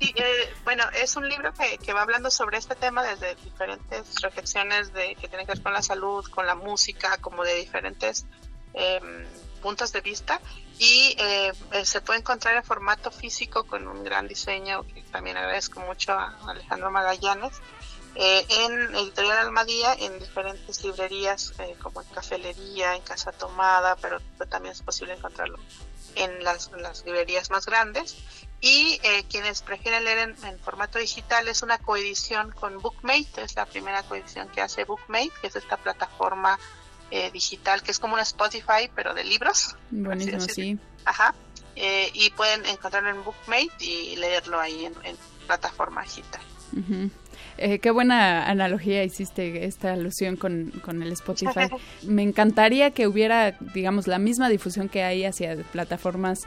Y, 0.00 0.08
eh, 0.20 0.54
bueno, 0.64 0.84
es 1.00 1.14
un 1.14 1.28
libro 1.28 1.52
que, 1.54 1.78
que 1.78 1.92
va 1.92 2.02
hablando 2.02 2.30
sobre 2.30 2.58
este 2.58 2.74
tema 2.74 3.04
desde 3.04 3.36
diferentes 3.36 4.20
reflexiones 4.20 4.92
de 4.92 5.14
que 5.14 5.28
tienen 5.28 5.46
que 5.46 5.52
ver 5.52 5.62
con 5.62 5.72
la 5.72 5.82
salud, 5.82 6.24
con 6.30 6.46
la 6.46 6.56
música, 6.56 7.18
como 7.18 7.44
de 7.44 7.54
diferentes 7.54 8.26
eh, 8.74 9.00
puntos 9.62 9.92
de 9.92 10.00
vista. 10.00 10.40
Y 10.82 11.14
eh, 11.16 11.52
eh, 11.70 11.84
se 11.84 12.00
puede 12.00 12.18
encontrar 12.18 12.56
en 12.56 12.64
formato 12.64 13.12
físico 13.12 13.62
con 13.68 13.86
un 13.86 14.02
gran 14.02 14.26
diseño, 14.26 14.82
que 14.82 15.00
también 15.12 15.36
agradezco 15.36 15.78
mucho 15.78 16.10
a 16.12 16.36
Alejandro 16.48 16.90
Magallanes. 16.90 17.52
Eh, 18.16 18.44
en 18.48 18.92
Editorial 18.96 19.38
Almadía, 19.38 19.94
en 19.94 20.18
diferentes 20.18 20.82
librerías, 20.82 21.54
eh, 21.60 21.76
como 21.80 22.02
en 22.02 22.08
Cafelería, 22.08 22.96
en 22.96 23.02
Casa 23.02 23.30
Tomada, 23.30 23.94
pero, 23.94 24.18
pero 24.36 24.50
también 24.50 24.72
es 24.72 24.82
posible 24.82 25.14
encontrarlo 25.14 25.60
en 26.16 26.42
las, 26.42 26.72
las 26.72 27.04
librerías 27.04 27.50
más 27.50 27.64
grandes. 27.64 28.16
Y 28.60 28.98
eh, 29.04 29.24
quienes 29.30 29.62
prefieren 29.62 30.02
leer 30.02 30.18
en, 30.18 30.44
en, 30.44 30.58
formato 30.58 30.98
digital 30.98 31.46
es 31.46 31.62
una 31.62 31.78
coedición 31.78 32.50
con 32.50 32.80
Bookmate, 32.80 33.44
es 33.44 33.54
la 33.54 33.66
primera 33.66 34.02
coedición 34.02 34.48
que 34.48 34.62
hace 34.62 34.82
Bookmate, 34.82 35.30
que 35.40 35.46
es 35.46 35.54
esta 35.54 35.76
plataforma 35.76 36.58
eh, 37.14 37.30
digital 37.30 37.82
que 37.82 37.90
es 37.90 37.98
como 37.98 38.14
una 38.14 38.22
Spotify, 38.22 38.90
pero 38.94 39.12
de 39.12 39.22
libros. 39.22 39.76
Buenísimo, 39.90 40.40
sí. 40.40 40.78
Ajá. 41.04 41.34
Eh, 41.76 42.10
y 42.14 42.30
pueden 42.30 42.64
encontrarlo 42.64 43.10
en 43.10 43.22
Bookmate 43.22 43.84
y 43.84 44.16
leerlo 44.16 44.58
ahí 44.58 44.86
en, 44.86 44.94
en 45.04 45.16
plataforma 45.46 46.02
digital. 46.02 46.40
Uh 46.72 46.78
-huh. 46.78 47.10
Eh, 47.58 47.80
qué 47.80 47.90
buena 47.90 48.48
analogía 48.48 49.04
hiciste 49.04 49.66
esta 49.66 49.92
alusión 49.92 50.36
con, 50.36 50.70
con, 50.82 51.02
el 51.02 51.12
Spotify. 51.12 51.68
Me 52.02 52.22
encantaría 52.22 52.92
que 52.92 53.06
hubiera, 53.06 53.52
digamos, 53.74 54.06
la 54.06 54.18
misma 54.18 54.48
difusión 54.48 54.88
que 54.88 55.02
hay 55.02 55.26
hacia 55.26 55.56
plataformas 55.70 56.46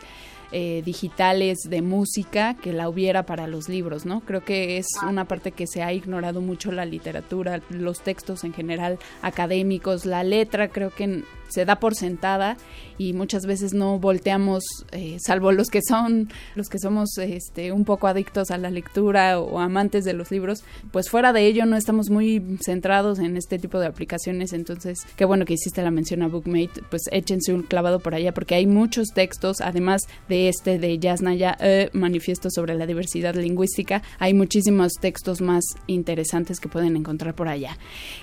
eh, 0.52 0.82
digitales 0.86 1.60
de 1.70 1.82
música 1.82 2.56
que 2.56 2.74
la 2.74 2.90
hubiera 2.90 3.26
para 3.26 3.48
los 3.48 3.70
libros, 3.70 4.06
¿no? 4.06 4.22
Creo 4.22 4.44
que 4.44 4.78
es 4.78 4.88
una 5.08 5.26
parte 5.26 5.52
que 5.52 5.68
se 5.68 5.84
ha 5.84 5.94
ignorado 5.94 6.42
mucho 6.42 6.72
la 6.72 6.86
literatura, 6.86 7.62
los 7.70 8.02
textos 8.02 8.44
en 8.44 8.54
general 8.54 9.00
académicos, 9.22 10.06
la 10.06 10.24
letra, 10.24 10.70
creo 10.70 10.90
que 10.92 11.24
se 11.48 11.66
da 11.66 11.80
por 11.80 11.96
sentada 11.96 12.58
y 12.98 13.14
muchas 13.14 13.46
veces 13.46 13.74
no 13.74 14.00
volteamos, 14.00 14.64
eh, 14.92 15.18
salvo 15.20 15.52
los 15.52 15.68
que 15.68 15.82
son, 15.88 16.30
los 16.56 16.70
que 16.70 16.80
somos 16.80 17.18
este, 17.18 17.72
un 17.72 17.86
poco 17.86 18.08
adictos 18.08 18.52
a 18.52 18.58
la 18.58 18.70
lectura 18.70 19.40
o, 19.40 19.60
amantes 19.60 20.06
de 20.06 20.14
los 20.14 20.32
libros, 20.32 20.64
pues 20.92 21.10
fuera 21.10 21.34
de 21.34 21.46
ello 21.46 21.66
no 21.66 21.76
estamos 21.76 22.10
muy 22.10 22.58
centrados 22.62 23.20
en 23.20 23.38
este 23.38 23.60
tipo 23.60 23.80
de 23.80 23.88
aplicaciones, 23.88 24.54
entonces 24.54 25.00
qué 25.16 25.26
bueno 25.26 25.46
que 25.46 25.54
hiciste 25.54 25.82
la 25.82 25.92
mención 25.92 26.22
a 26.22 26.28
Bookmate, 26.28 26.84
pues 26.90 27.04
échense 27.12 27.54
un 27.54 27.64
clavado 27.64 28.00
por 28.00 28.16
allá 28.16 28.34
porque 28.34 28.56
hay 28.56 28.68
muchos 28.68 29.10
textos, 29.10 29.62
además 29.62 30.02
de 30.30 30.50
este 30.50 30.80
de 30.80 30.98
Yasnaya, 31.00 31.58
eh, 31.60 31.90
manifiesto 31.94 32.50
sobre 32.50 32.76
la 32.76 32.86
diversidad 32.86 33.36
lingüística, 33.36 34.04
hay 34.20 34.34
muchísimos 34.34 34.94
textos 35.00 35.42
más 35.42 35.64
interesantes 35.88 36.60
que 36.60 36.70
pueden 36.70 36.96
encontrar 36.96 37.36
por 37.36 37.48
allá. 37.48 37.78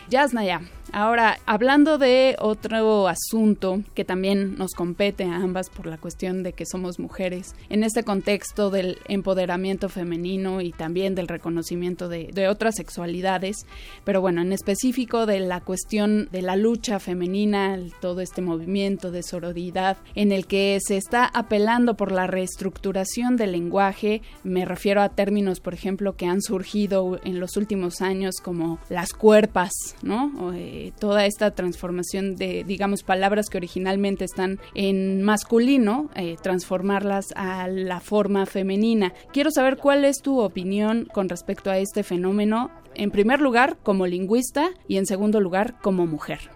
Yasnaya, 0.09 0.61
ahora 0.93 1.39
hablando 1.47 1.99
de 1.99 2.37
otro 2.39 3.09
asunto 3.09 3.83
que 3.95 4.05
también 4.05 4.57
nos 4.57 4.73
compete 4.73 5.25
a 5.25 5.37
ambas 5.37 5.71
por 5.71 5.87
la 5.87 5.99
cuestión 5.99 6.43
de 6.43 6.53
que 6.53 6.67
somos 6.67 6.99
mujeres, 6.99 7.55
en 7.69 7.85
este 7.85 8.05
contexto 8.05 8.71
del 8.71 8.99
empoderamiento 9.09 9.89
femenino 9.89 10.61
y 10.61 10.73
también 10.73 11.15
del 11.15 11.29
reconocimiento 11.29 12.09
de, 12.09 12.31
otras 12.49 12.75
sexualidades, 12.75 13.67
pero 14.05 14.21
bueno, 14.21 14.43
en 14.43 14.53
específico 14.53 15.27
de 15.27 15.41
la 15.41 15.61
cuestión 15.61 16.29
de 16.33 16.43
la 16.43 16.57
lucha 16.57 16.99
femenina, 16.99 17.79
todo 18.01 18.21
este 18.21 18.43
movimiento 18.43 19.11
de 19.11 19.23
sororidad 19.23 19.97
en 20.15 20.33
el 20.33 20.47
que 20.47 20.79
se 20.85 20.97
está 20.97 21.25
apelando 21.27 21.95
por 21.95 22.11
la 22.11 22.27
reestructuración 22.27 23.37
del 23.37 23.53
lenguaje, 23.53 24.23
me 24.43 24.65
refiero 24.65 25.03
a 25.03 25.11
términos, 25.11 25.61
por 25.61 25.73
ejemplo, 25.73 26.17
que 26.17 26.27
han 26.27 26.43
surgido 26.43 27.21
en 27.25 27.39
los 27.39 27.57
últimos 27.57 28.01
años 28.03 28.37
como 28.43 28.79
las 28.89 29.13
cuerpas, 29.13 29.73
¿no? 30.03 30.53
Eh, 30.53 30.82
toda 30.91 31.27
esta 31.27 31.53
transformación 31.53 32.37
de, 32.37 32.65
digamos, 32.65 33.03
palabras 33.03 33.49
que 33.49 33.59
originalmente 33.59 34.25
están 34.25 34.61
en 34.75 35.23
masculino, 35.23 36.11
eh, 36.15 36.37
transformarlas 36.43 37.33
a 37.37 37.69
la 37.69 38.01
forma 38.01 38.47
femenina. 38.47 39.13
Quiero 39.33 39.51
saber 39.51 39.77
cuál 39.77 40.05
es 40.05 40.21
tu 40.21 40.41
opinión 40.41 41.09
con 41.13 41.29
respecto 41.29 41.71
a 41.71 41.79
este 41.79 42.03
fenómeno, 42.03 42.71
en 42.95 43.11
primer 43.11 43.41
lugar 43.41 43.79
como 43.83 44.07
lingüista 44.07 44.71
y 44.89 44.97
en 44.97 45.07
segundo 45.07 45.41
lugar 45.41 45.81
como 45.81 46.07
mujer. 46.07 46.51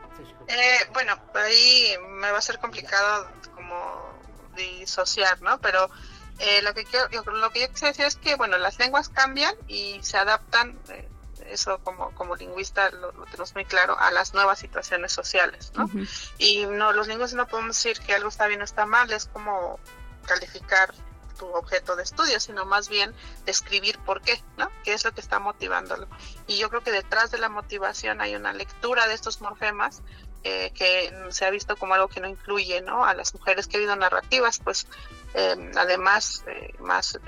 Eh, 0.49 0.79
bueno, 0.93 1.19
ahí 1.35 1.95
me 2.21 2.31
va 2.31 2.39
a 2.39 2.43
ser 2.43 2.59
complicado 2.59 3.29
como 3.55 3.75
disociar, 4.57 5.41
¿no? 5.43 5.59
Pero 5.61 5.91
eh, 6.39 6.63
lo 6.63 6.75
que 6.75 6.85
quiero, 6.85 7.09
lo 7.33 7.51
que 7.51 7.61
yo 7.61 7.69
quisiera 7.69 7.93
decir 7.93 8.05
es 8.05 8.17
que, 8.17 8.37
bueno, 8.37 8.59
las 8.59 8.79
lenguas 8.79 9.09
cambian 9.09 9.55
y 9.69 9.99
se 10.03 10.19
adaptan 10.19 10.79
eh, 10.91 11.09
eso 11.49 11.79
como, 11.83 12.11
como 12.13 12.37
lingüista 12.37 12.91
lo, 12.91 13.13
lo, 13.13 13.25
tenemos 13.25 13.55
muy 13.55 13.65
claro, 13.65 13.99
a 13.99 14.11
las 14.11 14.35
nuevas 14.35 14.59
situaciones 14.59 15.13
sociales, 15.13 15.73
¿no? 15.75 15.85
Uh 15.85 15.89
-huh. 15.89 16.31
Y 16.39 16.67
no, 16.67 16.93
los 16.93 17.09
lingüistas 17.09 17.37
no 17.37 17.47
podemos 17.47 17.77
decir 17.77 17.99
que 18.01 18.15
algo 18.15 18.29
está 18.29 18.47
bien 18.47 18.61
o 18.61 18.65
está 18.65 18.87
mal, 18.87 19.11
es 19.13 19.27
como 19.27 19.79
calificar 20.27 20.95
tu 21.39 21.47
objeto 21.55 21.97
de 21.97 22.03
estudio, 22.03 22.41
sino 22.41 22.65
más 22.65 22.89
bien 22.89 23.15
describir 23.45 23.99
por 24.01 24.23
qué, 24.23 24.43
¿no? 24.57 24.71
¿Qué 24.85 24.95
es 24.95 25.05
lo 25.05 25.13
que 25.13 25.21
está 25.21 25.39
motivándolo? 25.39 26.09
Y 26.47 26.59
yo 26.59 26.69
creo 26.69 26.83
que 26.83 26.93
detrás 26.93 27.31
de 27.31 27.39
la 27.39 27.49
motivación 27.49 28.21
hay 28.21 28.35
una 28.35 28.53
lectura 28.53 29.07
de 29.07 29.15
estos 29.15 29.41
morfemas 29.41 30.03
eh, 30.45 30.71
que 30.75 31.13
se 31.31 31.45
ha 31.45 31.51
visto 31.51 31.77
como 31.77 31.95
algo 31.95 32.09
que 32.09 32.21
no 32.21 32.29
incluye, 32.29 32.81
¿no? 32.83 33.05
A 33.05 33.15
las 33.15 33.35
mujeres 33.35 33.67
que 33.67 33.77
ha 33.77 33.79
habido 33.79 33.97
narrativas, 33.97 34.59
pues 34.59 34.87
eh, 35.35 35.71
además 35.77 36.45
eh, 36.47 36.75
más 36.81 37.19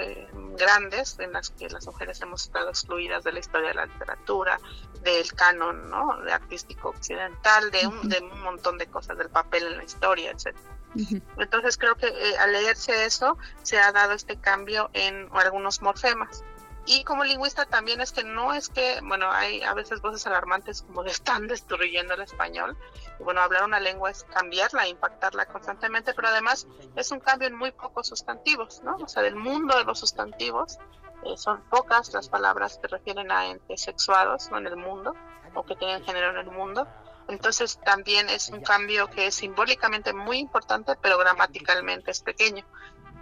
grandes 0.57 1.19
en 1.19 1.33
las 1.33 1.51
que 1.51 1.69
las 1.69 1.87
mujeres 1.87 2.21
hemos 2.21 2.45
estado 2.45 2.71
excluidas 2.71 3.25
de 3.25 3.33
la 3.33 3.39
historia 3.41 3.69
de 3.69 3.75
la 3.75 3.87
literatura, 3.87 4.59
del 5.03 5.33
canon, 5.35 5.91
¿no? 5.91 6.21
De 6.23 6.33
artístico 6.33 6.91
occidental, 6.91 7.71
de 7.71 7.87
un, 7.87 8.09
de 8.09 8.21
un 8.21 8.41
montón 8.43 8.79
de 8.79 8.87
cosas, 8.87 9.19
del 9.19 9.31
papel 9.31 9.67
en 9.67 9.77
la 9.79 9.85
historia, 9.85 10.31
etcétera. 10.31 10.79
-huh. 10.95 11.23
Entonces 11.39 11.77
creo 11.77 11.97
que 11.97 12.07
eh, 12.07 12.39
al 12.39 12.53
leerse 12.53 13.05
eso 13.05 13.37
se 13.63 13.79
ha 13.79 13.93
dado 13.93 14.13
este 14.13 14.39
cambio 14.41 14.91
en 14.93 15.29
algunos 15.33 15.83
morfemas. 15.83 16.43
Y 16.91 17.05
como 17.05 17.23
lingüista 17.23 17.67
también 17.67 18.01
es 18.01 18.13
que 18.13 18.25
no 18.25 18.55
es 18.55 18.71
que, 18.71 19.01
bueno, 19.03 19.31
hay 19.31 19.63
a 19.63 19.75
veces 19.75 20.01
voces 20.01 20.27
alarmantes 20.27 20.81
como 20.81 21.03
de 21.03 21.11
están 21.11 21.47
destruyendo 21.47 22.15
el 22.15 22.23
español. 22.23 22.79
Y 23.21 23.25
bueno, 23.25 23.43
hablar 23.43 23.65
una 23.65 23.79
lengua 23.79 24.11
es 24.11 24.25
cambiarla, 24.25 24.89
impactarla 24.89 25.45
constantemente, 25.45 26.15
pero 26.15 26.29
además 26.29 26.67
es 26.97 27.11
un 27.11 27.21
cambio 27.21 27.47
en 27.47 27.57
muy 27.57 27.73
pocos 27.73 28.07
sustantivos, 28.09 28.81
¿no? 28.85 28.97
O 28.97 29.07
sea, 29.07 29.23
del 29.23 29.37
mundo 29.37 29.77
de 29.77 29.85
los 29.85 29.99
sustantivos 29.99 30.79
eh, 31.25 31.37
son 31.37 31.61
pocas 31.69 32.15
las 32.15 32.31
palabras 32.31 32.79
que 32.81 32.89
refieren 32.89 33.31
a 33.31 33.49
entes 33.49 33.83
sexuados 33.83 34.51
¿no? 34.51 34.57
en 34.57 34.69
el 34.69 34.77
mundo 34.77 35.15
o 35.55 35.65
que 35.65 35.77
tienen 35.77 36.03
género 36.05 36.31
en 36.31 36.39
el 36.39 36.51
mundo. 36.51 36.89
Entonces 37.29 37.79
también 37.85 38.31
es 38.31 38.49
un 38.49 38.63
cambio 38.63 39.11
que 39.11 39.27
es 39.27 39.35
simbólicamente 39.35 40.15
muy 40.15 40.39
importante, 40.39 40.97
pero 41.03 41.19
gramaticalmente 41.19 42.11
es 42.11 42.23
pequeño. 42.23 42.65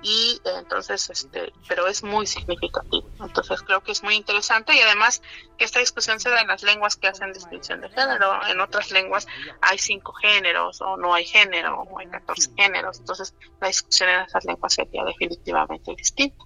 Y 0.09 0.41
entonces, 0.45 1.11
este, 1.11 1.53
pero 1.67 1.89
es 1.89 2.05
muy 2.05 2.29
significativo. 2.29 3.11
Entonces 3.19 3.61
creo 3.63 3.83
que 3.83 3.91
es 3.91 4.05
muy 4.05 4.15
interesante 4.15 4.73
y 4.73 4.79
además 4.79 5.21
que 5.59 5.65
esta 5.65 5.81
discusión 5.81 6.21
se 6.21 6.31
da 6.31 6.43
en 6.43 6.47
las 6.47 6.63
lenguas 6.63 6.95
que 6.95 7.09
hacen 7.09 7.33
distinción 7.33 7.81
de 7.81 7.89
género. 7.89 8.39
En 8.47 8.61
otras 8.61 8.93
lenguas 8.93 9.27
hay 9.61 9.79
cinco 9.79 10.13
géneros 10.13 10.81
o 10.81 10.97
no 10.97 11.13
hay 11.13 11.25
género 11.25 11.83
o 11.83 11.99
hay 11.99 12.07
14 12.07 12.53
géneros. 12.57 13.01
Entonces 13.01 13.35
la 13.61 13.67
discusión 13.67 14.09
en 14.11 14.21
esas 14.21 14.45
lenguas 14.45 14.75
sería 14.75 15.03
definitivamente 15.03 15.93
distinta. 15.97 16.45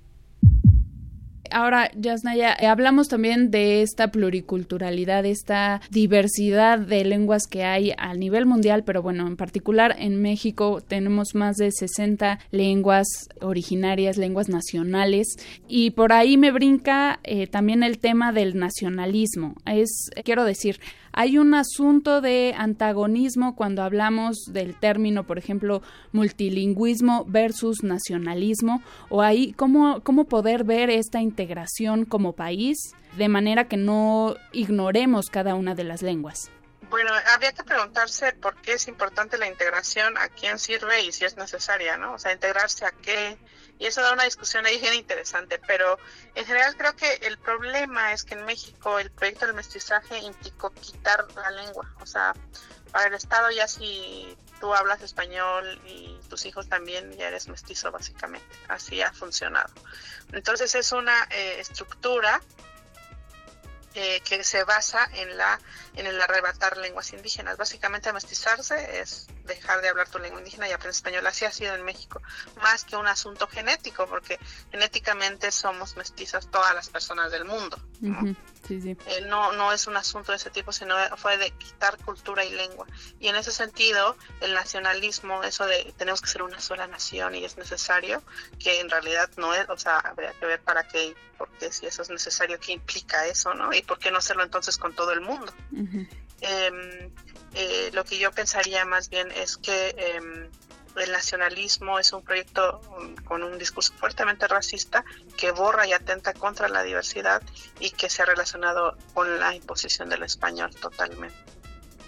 Ahora, 1.52 1.90
Yasnaya, 1.94 2.56
eh, 2.58 2.66
hablamos 2.66 3.08
también 3.08 3.50
de 3.50 3.82
esta 3.82 4.10
pluriculturalidad, 4.10 5.24
esta 5.26 5.80
diversidad 5.90 6.78
de 6.78 7.04
lenguas 7.04 7.46
que 7.46 7.64
hay 7.64 7.92
a 7.98 8.14
nivel 8.14 8.46
mundial, 8.46 8.84
pero 8.84 9.02
bueno, 9.02 9.26
en 9.26 9.36
particular 9.36 9.96
en 9.98 10.20
México 10.22 10.80
tenemos 10.86 11.34
más 11.34 11.56
de 11.56 11.70
60 11.72 12.38
lenguas 12.50 13.06
originarias, 13.40 14.16
lenguas 14.16 14.48
nacionales, 14.48 15.36
y 15.68 15.90
por 15.90 16.12
ahí 16.12 16.36
me 16.36 16.52
brinca 16.52 17.20
eh, 17.24 17.46
también 17.46 17.82
el 17.82 17.98
tema 17.98 18.32
del 18.32 18.58
nacionalismo. 18.58 19.54
Es, 19.66 20.10
quiero 20.24 20.44
decir, 20.44 20.80
hay 21.12 21.38
un 21.38 21.54
asunto 21.54 22.20
de 22.20 22.54
antagonismo 22.56 23.56
cuando 23.56 23.82
hablamos 23.82 24.36
del 24.52 24.74
término, 24.74 25.24
por 25.24 25.38
ejemplo, 25.38 25.82
multilingüismo 26.12 27.24
versus 27.26 27.82
nacionalismo, 27.82 28.82
o 29.08 29.22
ahí 29.22 29.52
cómo, 29.52 30.00
cómo 30.02 30.24
poder 30.24 30.64
ver 30.64 30.90
esta 30.90 31.20
integración 31.20 32.04
como 32.04 32.32
país 32.32 32.94
de 33.16 33.28
manera 33.28 33.64
que 33.64 33.76
no 33.76 34.36
ignoremos 34.52 35.26
cada 35.30 35.54
una 35.54 35.74
de 35.74 35.84
las 35.84 36.02
lenguas. 36.02 36.50
Bueno, 36.88 37.12
habría 37.32 37.52
que 37.52 37.62
preguntarse 37.62 38.32
por 38.32 38.60
qué 38.62 38.72
es 38.72 38.88
importante 38.88 39.38
la 39.38 39.46
integración, 39.46 40.16
a 40.16 40.28
quién 40.28 40.58
sirve 40.58 41.02
y 41.02 41.12
si 41.12 41.24
es 41.24 41.36
necesaria, 41.36 41.96
¿no? 41.96 42.14
O 42.14 42.18
sea, 42.18 42.32
integrarse 42.32 42.84
a 42.84 42.90
qué, 42.90 43.38
y 43.78 43.86
eso 43.86 44.02
da 44.02 44.12
una 44.12 44.24
discusión 44.24 44.66
ahí 44.66 44.78
bien 44.78 44.94
interesante, 44.94 45.60
pero 45.66 45.98
en 46.34 46.44
general 46.44 46.76
creo 46.76 46.96
que 46.96 47.14
el 47.22 47.38
problema 47.38 48.12
es 48.12 48.24
que 48.24 48.34
en 48.34 48.44
México 48.44 48.98
el 48.98 49.10
proyecto 49.10 49.46
del 49.46 49.54
mestizaje 49.54 50.18
implicó 50.18 50.70
quitar 50.70 51.26
la 51.34 51.50
lengua, 51.50 51.94
o 52.00 52.06
sea, 52.06 52.34
para 52.90 53.06
el 53.06 53.14
Estado 53.14 53.50
ya 53.50 53.68
si 53.68 54.36
tú 54.60 54.74
hablas 54.74 55.00
español 55.02 55.80
y 55.86 56.18
tus 56.28 56.44
hijos 56.44 56.68
también 56.68 57.12
ya 57.16 57.28
eres 57.28 57.48
mestizo 57.48 57.90
básicamente, 57.90 58.54
así 58.68 59.00
ha 59.00 59.12
funcionado. 59.12 59.72
Entonces 60.32 60.74
es 60.74 60.92
una 60.92 61.26
eh, 61.30 61.60
estructura 61.60 62.40
eh, 63.94 64.20
que 64.20 64.44
se 64.44 64.64
basa 64.64 65.08
en 65.14 65.36
la 65.36 65.60
en 65.96 66.06
el 66.06 66.20
arrebatar 66.20 66.76
lenguas 66.76 67.12
indígenas. 67.12 67.56
Básicamente 67.56 68.12
mestizarse 68.12 69.00
es 69.00 69.26
dejar 69.44 69.80
de 69.80 69.88
hablar 69.88 70.08
tu 70.08 70.18
lengua 70.18 70.38
indígena 70.38 70.68
y 70.68 70.72
aprender 70.72 70.94
español. 70.94 71.26
Así 71.26 71.44
ha 71.44 71.52
sido 71.52 71.74
en 71.74 71.84
México, 71.84 72.22
más 72.62 72.84
que 72.84 72.96
un 72.96 73.06
asunto 73.06 73.48
genético, 73.48 74.06
porque 74.06 74.38
genéticamente 74.70 75.50
somos 75.50 75.96
mestizas 75.96 76.50
todas 76.50 76.74
las 76.74 76.88
personas 76.88 77.32
del 77.32 77.44
mundo. 77.44 77.78
Sí, 78.70 78.80
sí. 78.80 78.96
Eh, 79.06 79.22
no, 79.26 79.50
no 79.50 79.72
es 79.72 79.88
un 79.88 79.96
asunto 79.96 80.30
de 80.30 80.36
ese 80.36 80.48
tipo, 80.48 80.70
sino 80.70 80.94
fue 81.16 81.36
de 81.38 81.50
quitar 81.50 81.98
cultura 82.04 82.44
y 82.44 82.52
lengua. 82.52 82.86
Y 83.18 83.26
en 83.26 83.34
ese 83.34 83.50
sentido, 83.50 84.16
el 84.40 84.54
nacionalismo, 84.54 85.42
eso 85.42 85.66
de 85.66 85.92
tenemos 85.96 86.20
que 86.20 86.28
ser 86.28 86.44
una 86.44 86.60
sola 86.60 86.86
nación 86.86 87.34
y 87.34 87.44
es 87.44 87.58
necesario, 87.58 88.22
que 88.60 88.78
en 88.78 88.88
realidad 88.88 89.28
no 89.38 89.52
es, 89.54 89.68
o 89.68 89.76
sea, 89.76 89.98
habría 89.98 90.32
que 90.34 90.46
ver 90.46 90.60
para 90.60 90.86
qué, 90.86 91.16
porque 91.36 91.72
si 91.72 91.86
eso 91.86 92.02
es 92.02 92.10
necesario, 92.10 92.60
qué 92.60 92.70
implica 92.70 93.26
eso, 93.26 93.54
¿no? 93.54 93.74
Y 93.74 93.82
por 93.82 93.98
qué 93.98 94.12
no 94.12 94.18
hacerlo 94.18 94.44
entonces 94.44 94.78
con 94.78 94.94
todo 94.94 95.10
el 95.10 95.20
mundo. 95.20 95.52
Ujú. 95.72 96.06
Eh, 96.40 97.10
eh, 97.54 97.90
lo 97.92 98.04
que 98.04 98.20
yo 98.20 98.30
pensaría 98.30 98.84
más 98.84 99.10
bien 99.10 99.32
es 99.32 99.56
que 99.56 100.20
eh, 100.96 101.04
el 101.04 101.12
nacionalismo 101.12 101.98
es 101.98 102.12
un 102.12 102.22
proyecto 102.22 102.80
um, 102.96 103.14
con 103.16 103.42
un 103.42 103.58
discurso 103.58 103.92
fuertemente 103.94 104.46
racista 104.48 105.04
que 105.36 105.50
borra 105.52 105.86
y 105.86 105.92
atenta 105.92 106.32
contra 106.32 106.68
la 106.68 106.82
diversidad 106.82 107.42
y 107.78 107.90
que 107.90 108.08
se 108.10 108.22
ha 108.22 108.26
relacionado 108.26 108.96
con 109.14 109.38
la 109.38 109.54
imposición 109.54 110.08
del 110.08 110.22
español 110.22 110.74
totalmente. 110.74 111.59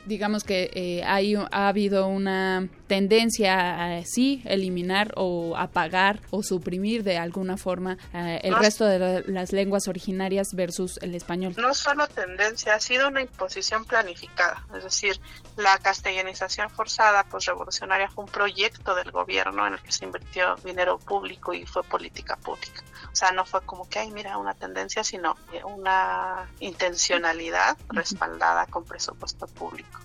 Digamos 0.07 0.45
que 0.45 0.71
eh, 0.75 1.03
hay, 1.05 1.35
ha 1.37 1.69
habido 1.69 2.07
una 2.07 2.69
tendencia 2.87 3.97
a 3.99 4.05
sí 4.05 4.43
eliminar 4.45 5.13
o 5.17 5.57
apagar 5.57 6.21
o 6.31 6.43
suprimir 6.43 7.03
de 7.05 7.19
alguna 7.19 7.57
forma 7.57 7.97
eh, 8.13 8.41
el 8.43 8.51
No. 8.53 8.59
resto 8.59 8.85
de 8.85 8.99
la- 8.99 9.21
las 9.27 9.53
lenguas 9.53 9.89
originarias 9.89 10.49
versus 10.55 10.99
el 11.03 11.15
español. 11.15 11.55
No 11.57 11.73
solo 11.75 12.07
tendencia, 12.09 12.75
ha 12.75 12.81
sido 12.81 13.09
una 13.09 13.23
imposición 13.23 13.85
planificada, 13.85 14.67
es 14.77 14.85
decir, 14.85 15.21
la 15.57 15.79
castellanización 15.79 16.69
forzada 16.71 17.25
revolucionaria 17.47 18.09
fue 18.11 18.25
un 18.25 18.31
proyecto 18.31 18.95
del 18.95 19.11
gobierno 19.11 19.67
en 19.67 19.75
el 19.75 19.81
que 19.81 19.93
se 19.93 20.05
invirtió 20.05 20.57
dinero 20.65 20.99
público 20.99 21.55
y 21.55 21.65
fue 21.67 21.83
política 21.83 22.37
pública. 22.37 22.83
O 23.13 23.15
sea, 23.17 23.31
no 23.33 23.45
fue 23.45 23.61
como 23.63 23.89
que, 23.89 23.99
ay, 23.99 24.11
mira, 24.11 24.39
una 24.39 24.55
tendencia, 24.55 25.05
sino 25.05 25.37
una 25.65 26.49
intencionalidad 26.61 27.77
respaldada 27.91 28.67
con 28.67 28.85
presupuesto 28.85 29.47
público. 29.47 29.99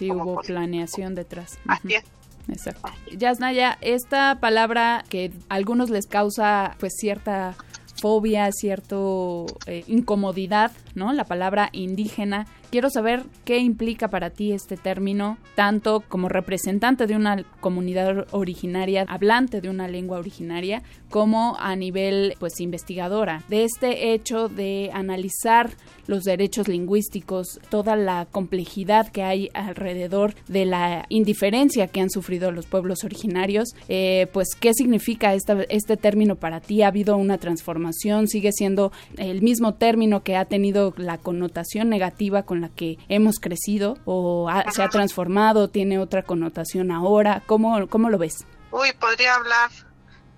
Sí, 0.00 0.10
hubo 0.10 0.40
planeación 0.40 1.14
detrás. 1.14 1.58
Así 1.68 1.96
es. 1.96 2.04
Exacto. 2.48 2.88
Yasnaya, 3.14 3.76
esta 3.82 4.40
palabra 4.40 5.04
que 5.10 5.30
a 5.50 5.56
algunos 5.56 5.90
les 5.90 6.06
causa 6.06 6.74
pues 6.80 6.94
cierta 6.96 7.54
fobia, 8.00 8.50
cierto 8.50 9.44
eh, 9.66 9.84
incomodidad, 9.88 10.72
¿no? 10.94 11.12
La 11.12 11.24
palabra 11.24 11.68
indígena. 11.72 12.46
Quiero 12.70 12.88
saber 12.88 13.24
qué 13.44 13.58
implica 13.58 14.06
para 14.06 14.30
ti 14.30 14.52
este 14.52 14.76
término, 14.76 15.38
tanto 15.56 16.04
como 16.08 16.28
representante 16.28 17.08
de 17.08 17.16
una 17.16 17.44
comunidad 17.60 18.28
originaria, 18.30 19.04
hablante 19.08 19.60
de 19.60 19.68
una 19.68 19.88
lengua 19.88 20.18
originaria, 20.20 20.84
como 21.08 21.56
a 21.58 21.74
nivel, 21.74 22.34
pues, 22.38 22.60
investigadora. 22.60 23.42
De 23.48 23.64
este 23.64 24.12
hecho 24.12 24.48
de 24.48 24.90
analizar 24.94 25.70
los 26.06 26.22
derechos 26.22 26.68
lingüísticos, 26.68 27.58
toda 27.70 27.96
la 27.96 28.26
complejidad 28.30 29.08
que 29.08 29.24
hay 29.24 29.48
alrededor 29.52 30.34
de 30.46 30.64
la 30.64 31.06
indiferencia 31.08 31.88
que 31.88 32.00
han 32.00 32.10
sufrido 32.10 32.52
los 32.52 32.66
pueblos 32.66 33.02
originarios, 33.02 33.70
eh, 33.88 34.28
pues, 34.32 34.54
¿qué 34.58 34.74
significa 34.74 35.34
esta- 35.34 35.64
este 35.70 35.96
término 35.96 36.36
para 36.36 36.60
ti? 36.60 36.82
¿Ha 36.82 36.88
habido 36.88 37.16
una 37.16 37.38
transformación? 37.38 38.28
¿Sigue 38.28 38.52
siendo 38.52 38.92
el 39.16 39.42
mismo 39.42 39.74
término 39.74 40.22
que 40.22 40.36
ha 40.36 40.44
tenido 40.44 40.94
la 40.96 41.18
connotación 41.18 41.88
negativa 41.88 42.44
con 42.44 42.59
la 42.60 42.68
que 42.68 42.98
hemos 43.08 43.38
crecido? 43.40 43.96
¿O 44.04 44.48
ha- 44.48 44.70
se 44.70 44.82
ha 44.82 44.88
transformado? 44.88 45.68
¿Tiene 45.68 45.98
otra 45.98 46.22
connotación 46.22 46.90
ahora? 46.90 47.42
¿Cómo, 47.46 47.86
cómo 47.88 48.10
lo 48.10 48.18
ves? 48.18 48.44
Uy, 48.70 48.92
podría 48.98 49.34
hablar 49.34 49.70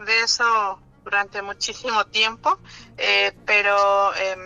de 0.07 0.21
eso 0.25 0.79
durante 1.05 1.43
muchísimo 1.43 2.05
tiempo, 2.07 2.59
eh, 2.97 3.33
pero 3.45 4.15
em, 4.15 4.39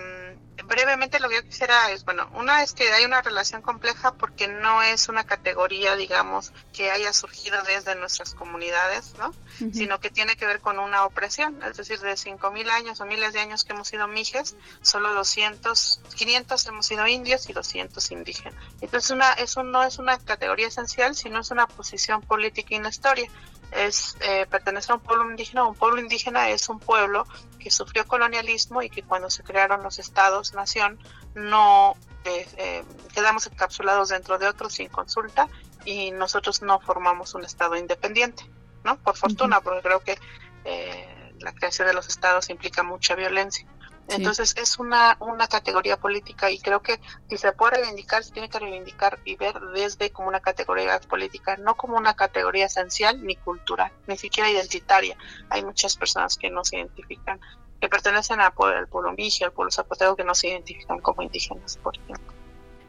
brevemente 0.67 1.21
lo 1.21 1.29
que 1.29 1.37
yo 1.37 1.43
quisiera 1.43 1.91
es, 1.91 2.05
bueno, 2.05 2.29
una 2.35 2.63
es 2.63 2.73
que 2.73 2.93
hay 2.93 3.05
una 3.05 3.23
relación 3.23 3.63
compleja 3.63 4.15
porque 4.15 4.49
no 4.49 4.83
es 4.83 5.09
una 5.09 5.25
categoría, 5.25 5.97
digamos, 5.97 6.53
que 6.73 6.91
haya 6.91 7.13
surgido 7.13 7.63
desde 7.63 7.95
nuestras 7.95 8.35
comunidades, 8.35 9.15
¿no? 9.19 9.35
Sino 9.73 10.01
que 10.01 10.11
tiene 10.11 10.37
que 10.37 10.47
ver 10.47 10.61
con 10.61 10.79
una 10.79 11.05
opresión, 11.05 11.63
es 11.63 11.77
decir, 11.77 11.99
de 12.01 12.13
5.000 12.13 12.69
años 12.71 13.01
o 13.01 13.07
miles 13.07 13.33
de 13.33 13.41
años 13.41 13.65
que 13.65 13.73
hemos 13.73 13.89
sido 13.89 14.07
mijes, 14.07 14.57
solo 14.83 15.15
200, 15.15 16.01
500 16.15 16.67
hemos 16.67 16.87
sido 16.87 17.07
indios 17.07 17.49
y 17.49 17.53
200 17.53 18.11
indígenas. 18.11 18.63
Entonces, 18.81 19.11
una, 19.11 19.33
eso 19.33 19.63
no 19.63 19.83
es 19.83 19.99
una 19.99 20.19
categoría 20.19 20.69
esencial, 20.69 21.15
sino 21.15 21.41
es 21.41 21.51
una 21.51 21.67
posición 21.67 22.21
política 22.23 22.75
en 22.77 22.83
la 22.83 22.91
historia 22.91 23.31
es 23.73 24.17
eh, 24.21 24.47
pertenecer 24.49 24.93
a 24.93 24.95
un 24.97 25.01
pueblo 25.01 25.31
indígena. 25.31 25.65
Un 25.65 25.75
pueblo 25.75 26.01
indígena 26.01 26.51
es 26.51 26.69
un 26.69 26.79
pueblo 26.79 27.27
que 27.67 27.73
sufrió 27.73 28.07
colonialismo 28.07 28.81
y 28.81 28.89
que 28.89 29.03
cuando 29.03 29.29
se 29.29 29.43
crearon 29.43 29.83
los 29.83 29.99
estados 29.99 30.55
nación 30.55 31.01
no 31.35 31.97
eh, 32.25 32.47
eh, 32.59 32.85
quedamos 33.13 33.49
encapsulados 33.49 34.11
dentro 34.11 34.39
de 34.39 34.47
otros 34.47 34.75
sin 34.75 34.89
consulta 34.89 35.49
y 35.85 36.13
nosotros 36.13 36.63
no 36.63 36.79
formamos 36.79 37.35
un 37.35 37.45
estado 37.45 37.75
independiente, 37.75 38.49
¿no? 38.85 38.99
Por 38.99 39.17
fortuna, 39.17 39.61
porque 39.63 39.83
creo 39.83 39.99
que 39.99 40.17
eh, 40.65 41.35
la 41.41 41.53
creación 41.55 41.89
de 41.89 41.95
los 41.95 42.07
estados 42.07 42.51
implica 42.51 42.85
mucha 42.85 43.17
violencia. 43.17 43.67
Entonces 44.09 44.55
es 44.57 44.79
una, 44.79 45.17
una 45.21 45.49
categoría 45.49 45.97
política 45.97 46.51
y 46.51 46.59
creo 46.61 46.81
que 46.81 47.01
si 47.29 47.37
se 47.37 47.53
puede 47.53 47.79
reivindicar, 47.79 48.23
se 48.23 48.33
tiene 48.33 48.49
que 48.49 48.59
reivindicar 48.59 49.19
y 49.25 49.37
ver 49.37 49.59
desde 49.75 50.11
como 50.11 50.29
una 50.29 50.41
categoría 50.41 51.01
política, 51.01 51.57
no 51.57 51.75
como 51.75 51.97
una 51.97 52.15
categoría 52.15 52.67
esencial 52.67 53.25
ni 53.25 53.37
cultural, 53.37 53.91
ni 54.07 54.17
siquiera 54.17 54.51
identitaria. 54.51 55.17
Hay 55.51 55.65
muchas 55.65 55.97
personas 55.97 56.37
que 56.37 56.51
no 56.51 56.65
se 56.65 56.77
identifican, 56.77 57.41
que 57.81 57.89
pertenecen 57.89 58.41
al 58.41 58.53
pueblo, 58.53 58.79
al 58.79 58.89
pueblo 58.89 59.13
mije, 59.13 59.45
al 59.45 59.53
pueblo 59.53 59.73
zapoteco, 59.73 60.17
que 60.17 60.25
no 60.25 60.35
se 60.35 60.49
identifican 60.49 61.01
como 61.01 61.23
indígenas, 61.23 61.77
por 61.79 61.97
ejemplo. 61.97 62.36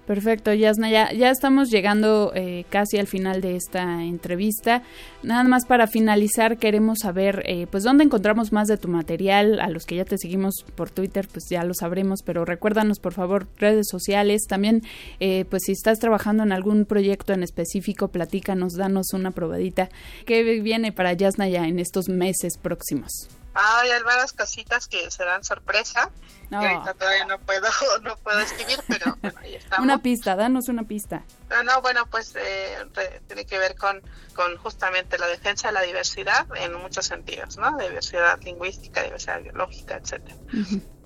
Perfecto, 0.08 0.54
Yasna, 0.54 0.90
ya, 0.90 1.12
ya 1.12 1.30
estamos 1.30 1.70
llegando 1.70 2.32
eh, 2.34 2.64
casi 2.70 2.98
al 2.98 3.08
final 3.08 3.42
de 3.42 3.58
esta 3.58 4.06
entrevista. 4.06 4.82
Nada 5.22 5.44
más 5.44 5.66
para 5.66 5.86
finalizar, 5.86 6.58
queremos 6.58 7.00
saber, 7.02 7.44
eh, 7.46 7.68
pues, 7.70 7.84
dónde 7.84 8.06
encontramos 8.06 8.54
más 8.54 8.70
de 8.70 8.78
tu 8.78 8.88
material. 8.88 9.60
A 9.60 9.68
los 9.70 9.86
que 9.86 9.98
ya 9.98 10.06
te 10.06 10.18
seguimos 10.18 10.64
por 10.76 10.90
Twitter, 10.92 11.28
pues 11.30 11.48
ya 11.50 11.66
lo 11.66 11.74
sabremos, 11.74 12.22
pero 12.24 12.46
recuérdanos, 12.46 13.00
por 13.00 13.12
favor, 13.12 13.48
redes 13.58 13.88
sociales. 13.92 14.44
También, 14.48 14.82
eh, 15.20 15.44
pues, 15.50 15.64
si 15.66 15.74
estás 15.74 16.00
trabajando 16.00 16.44
en 16.44 16.54
algún 16.54 16.86
proyecto 16.86 17.34
en 17.34 17.44
específico, 17.44 18.08
platícanos, 18.08 18.76
danos 18.76 19.08
una 19.12 19.32
probadita. 19.32 19.90
¿Qué 20.26 20.62
viene 20.62 20.94
para 20.94 21.12
Yasna 21.12 21.50
ya 21.50 21.68
en 21.68 21.80
estos 21.80 22.08
meses 22.08 22.58
próximos? 22.58 23.28
Hay 23.54 23.90
varias 24.04 24.34
cositas 24.34 24.88
que 24.88 25.10
serán 25.12 25.44
sorpresa. 25.44 26.12
No. 26.50 26.62
que 26.62 26.68
ahorita 26.68 26.94
todavía 26.94 27.26
no 27.26 27.40
puedo, 27.40 27.68
no 28.04 28.16
puedo 28.18 28.40
escribir, 28.40 28.80
pero 28.88 29.18
bueno, 29.22 29.38
ahí 29.42 29.56
estamos. 29.56 29.84
Una 29.84 29.98
pista, 30.02 30.36
danos 30.38 30.70
una 30.70 30.84
pista. 30.84 31.24
No, 31.50 31.64
no, 31.64 31.82
bueno, 31.82 32.06
pues 32.06 32.34
eh, 32.38 32.78
re- 32.94 33.22
tiene 33.28 33.46
que 33.46 33.58
ver 33.58 33.76
con, 33.76 34.02
con 34.34 34.56
justamente 34.58 35.18
la 35.18 35.28
defensa 35.28 35.68
de 35.68 35.74
la 35.74 35.82
diversidad 35.82 36.48
en 36.56 36.74
muchos 36.76 37.06
sentidos, 37.06 37.58
¿no? 37.58 37.76
Diversidad 37.78 38.40
lingüística, 38.44 39.04
diversidad 39.04 39.42
biológica, 39.42 39.96
etcétera. 39.98 40.36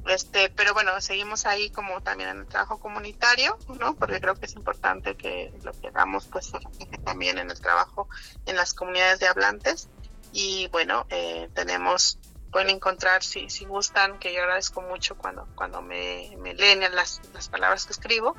este, 0.08 0.49
pero 0.49 0.73
bueno, 0.73 0.99
seguimos 1.01 1.45
ahí 1.45 1.69
como 1.71 2.01
también 2.01 2.30
en 2.30 2.38
el 2.39 2.45
trabajo 2.47 2.80
comunitario, 2.80 3.58
¿no? 3.80 3.95
Porque 3.95 4.19
creo 4.21 4.36
que 4.36 4.45
es 4.45 4.54
importante 4.54 5.15
que 5.15 5.51
lo 5.63 5.71
que 5.73 5.88
hagamos 5.88 6.27
pues 6.27 6.51
también 7.06 7.38
en 7.39 7.49
el 7.49 7.60
trabajo 7.60 8.08
en 8.45 8.56
las 8.58 8.73
comunidades 8.73 9.19
de 9.19 9.27
hablantes 9.27 9.89
y 10.34 10.67
bueno, 10.67 11.06
eh, 11.10 11.49
tenemos 11.56 12.17
pueden 12.51 12.69
encontrar 12.69 13.23
si, 13.23 13.49
si 13.49 13.65
gustan, 13.65 14.19
que 14.19 14.33
yo 14.33 14.41
agradezco 14.41 14.81
mucho 14.81 15.15
cuando, 15.15 15.47
cuando 15.55 15.81
me, 15.81 16.35
me 16.39 16.53
leen 16.53 16.81
las, 16.93 17.21
las 17.33 17.49
palabras 17.49 17.85
que 17.85 17.93
escribo. 17.93 18.35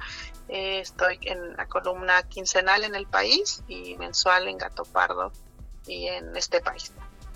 Eh, 0.48 0.80
estoy 0.80 1.18
en 1.22 1.56
la 1.56 1.66
columna 1.66 2.22
quincenal 2.24 2.84
en 2.84 2.94
el 2.94 3.06
país 3.06 3.62
y 3.68 3.96
mensual 3.96 4.48
en 4.48 4.58
Gato 4.58 4.84
Pardo 4.84 5.32
y 5.86 6.06
en 6.06 6.36
este 6.36 6.60
país. 6.60 6.92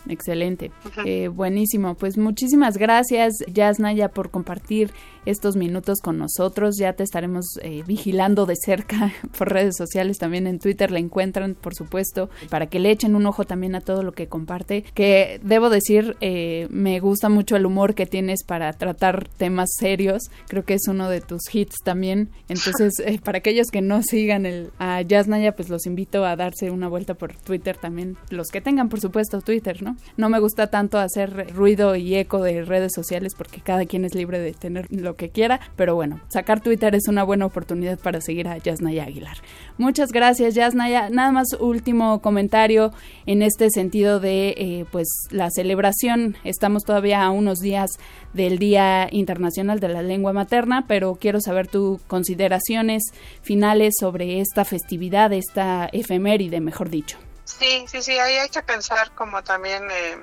Excelente, 0.08 0.70
eh, 1.04 1.28
buenísimo. 1.28 1.96
Pues 1.96 2.16
muchísimas 2.16 2.76
gracias, 2.76 3.34
Yasnaya, 3.48 4.08
por 4.08 4.30
compartir 4.30 4.92
estos 5.26 5.56
minutos 5.56 6.00
con 6.00 6.18
nosotros. 6.18 6.76
Ya 6.78 6.94
te 6.94 7.02
estaremos 7.02 7.58
eh, 7.62 7.82
vigilando 7.86 8.46
de 8.46 8.56
cerca 8.56 9.12
por 9.38 9.52
redes 9.52 9.76
sociales, 9.76 10.18
también 10.18 10.46
en 10.46 10.58
Twitter 10.58 10.90
la 10.90 10.98
encuentran, 10.98 11.54
por 11.54 11.74
supuesto, 11.74 12.30
para 12.48 12.66
que 12.66 12.78
le 12.78 12.90
echen 12.90 13.14
un 13.14 13.26
ojo 13.26 13.44
también 13.44 13.74
a 13.74 13.80
todo 13.80 14.02
lo 14.02 14.12
que 14.12 14.28
comparte. 14.28 14.84
Que 14.94 15.40
debo 15.42 15.68
decir, 15.68 16.16
eh, 16.20 16.68
me 16.70 17.00
gusta 17.00 17.28
mucho 17.28 17.56
el 17.56 17.66
humor 17.66 17.94
que 17.94 18.06
tienes 18.06 18.44
para 18.44 18.72
tratar 18.72 19.28
temas 19.28 19.68
serios. 19.78 20.30
Creo 20.48 20.64
que 20.64 20.74
es 20.74 20.88
uno 20.88 21.10
de 21.10 21.20
tus 21.20 21.42
hits 21.52 21.76
también. 21.84 22.30
Entonces, 22.48 22.94
eh, 23.04 23.18
para 23.22 23.38
aquellos 23.38 23.68
que 23.68 23.82
no 23.82 24.02
sigan 24.02 24.46
el, 24.46 24.70
a 24.78 25.02
Naya, 25.26 25.56
pues 25.56 25.68
los 25.68 25.86
invito 25.86 26.24
a 26.24 26.36
darse 26.36 26.70
una 26.70 26.88
vuelta 26.88 27.14
por 27.14 27.34
Twitter 27.34 27.76
también. 27.76 28.16
Los 28.30 28.48
que 28.48 28.60
tengan, 28.60 28.88
por 28.88 29.00
supuesto, 29.00 29.40
Twitter, 29.40 29.82
¿no? 29.82 29.96
No 30.16 30.28
me 30.28 30.38
gusta 30.38 30.68
tanto 30.68 30.98
hacer 30.98 31.52
ruido 31.54 31.96
y 31.96 32.14
eco 32.14 32.42
de 32.42 32.64
redes 32.64 32.92
sociales 32.94 33.34
porque 33.36 33.60
cada 33.60 33.86
quien 33.86 34.04
es 34.04 34.14
libre 34.14 34.38
de 34.38 34.52
tener 34.52 34.86
lo 34.90 35.15
que 35.16 35.30
quiera, 35.30 35.60
pero 35.76 35.94
bueno, 35.94 36.20
sacar 36.28 36.60
Twitter 36.60 36.94
es 36.94 37.08
una 37.08 37.24
buena 37.24 37.46
oportunidad 37.46 37.98
para 37.98 38.20
seguir 38.20 38.48
a 38.48 38.58
Yasnaya 38.58 39.04
Aguilar. 39.04 39.38
Muchas 39.78 40.12
gracias, 40.12 40.54
Yasnaya. 40.54 41.10
Nada 41.10 41.32
más 41.32 41.48
último 41.58 42.20
comentario 42.20 42.92
en 43.26 43.42
este 43.42 43.70
sentido 43.70 44.20
de 44.20 44.54
eh, 44.56 44.84
pues 44.92 45.08
la 45.30 45.50
celebración. 45.50 46.36
Estamos 46.44 46.84
todavía 46.84 47.22
a 47.22 47.30
unos 47.30 47.58
días 47.58 47.90
del 48.32 48.58
Día 48.58 49.08
Internacional 49.10 49.80
de 49.80 49.88
la 49.88 50.02
Lengua 50.02 50.32
Materna, 50.32 50.84
pero 50.86 51.16
quiero 51.20 51.40
saber 51.40 51.66
tus 51.66 52.00
consideraciones 52.02 53.02
finales 53.42 53.94
sobre 53.98 54.40
esta 54.40 54.64
festividad, 54.64 55.32
esta 55.32 55.88
efeméride, 55.92 56.60
mejor 56.60 56.90
dicho. 56.90 57.18
Sí, 57.44 57.84
sí, 57.86 58.02
sí, 58.02 58.12
ahí 58.18 58.34
hay 58.34 58.48
que 58.48 58.62
pensar 58.62 59.12
como 59.12 59.42
también 59.42 59.84
eh, 59.84 60.16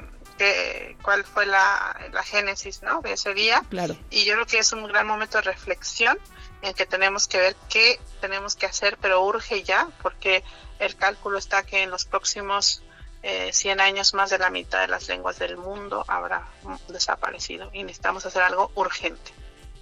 cuál 1.02 1.24
fue 1.24 1.46
la, 1.46 1.96
génesis 2.24 2.82
¿no? 2.82 3.02
de 3.02 3.14
ese 3.14 3.34
día. 3.34 3.64
Claro. 3.70 3.96
Y 4.10 4.26
yo 4.26 4.34
creo 4.34 4.46
que 4.46 4.60
es 4.60 4.72
un 4.74 4.86
gran 4.88 5.08
momento 5.08 5.38
de 5.38 5.44
reflexión 5.44 6.18
en 6.62 6.74
que 6.74 6.86
tenemos 6.86 7.28
que 7.28 7.38
ver 7.38 7.56
qué 7.70 8.00
tenemos 8.22 8.56
que 8.56 8.66
hacer, 8.66 8.98
pero 9.02 9.24
urge 9.24 9.64
ya, 9.64 9.88
porque 10.02 10.44
el 10.80 10.96
cálculo 10.96 11.38
está 11.38 11.64
que 11.64 11.84
en 11.84 11.92
los 11.92 12.06
próximos 12.06 12.82
eh, 13.22 13.52
100 13.54 13.80
años 13.80 14.14
más 14.14 14.30
de 14.30 14.38
la 14.38 14.50
mitad 14.50 14.82
de 14.82 14.88
las 14.88 15.08
lenguas 15.08 15.40
del 15.40 15.58
mundo 15.58 16.04
habrá 16.08 16.48
desaparecido 16.90 17.70
y 17.74 17.84
necesitamos 17.84 18.26
hacer 18.26 18.42
algo 18.42 18.72
urgente. 18.76 19.32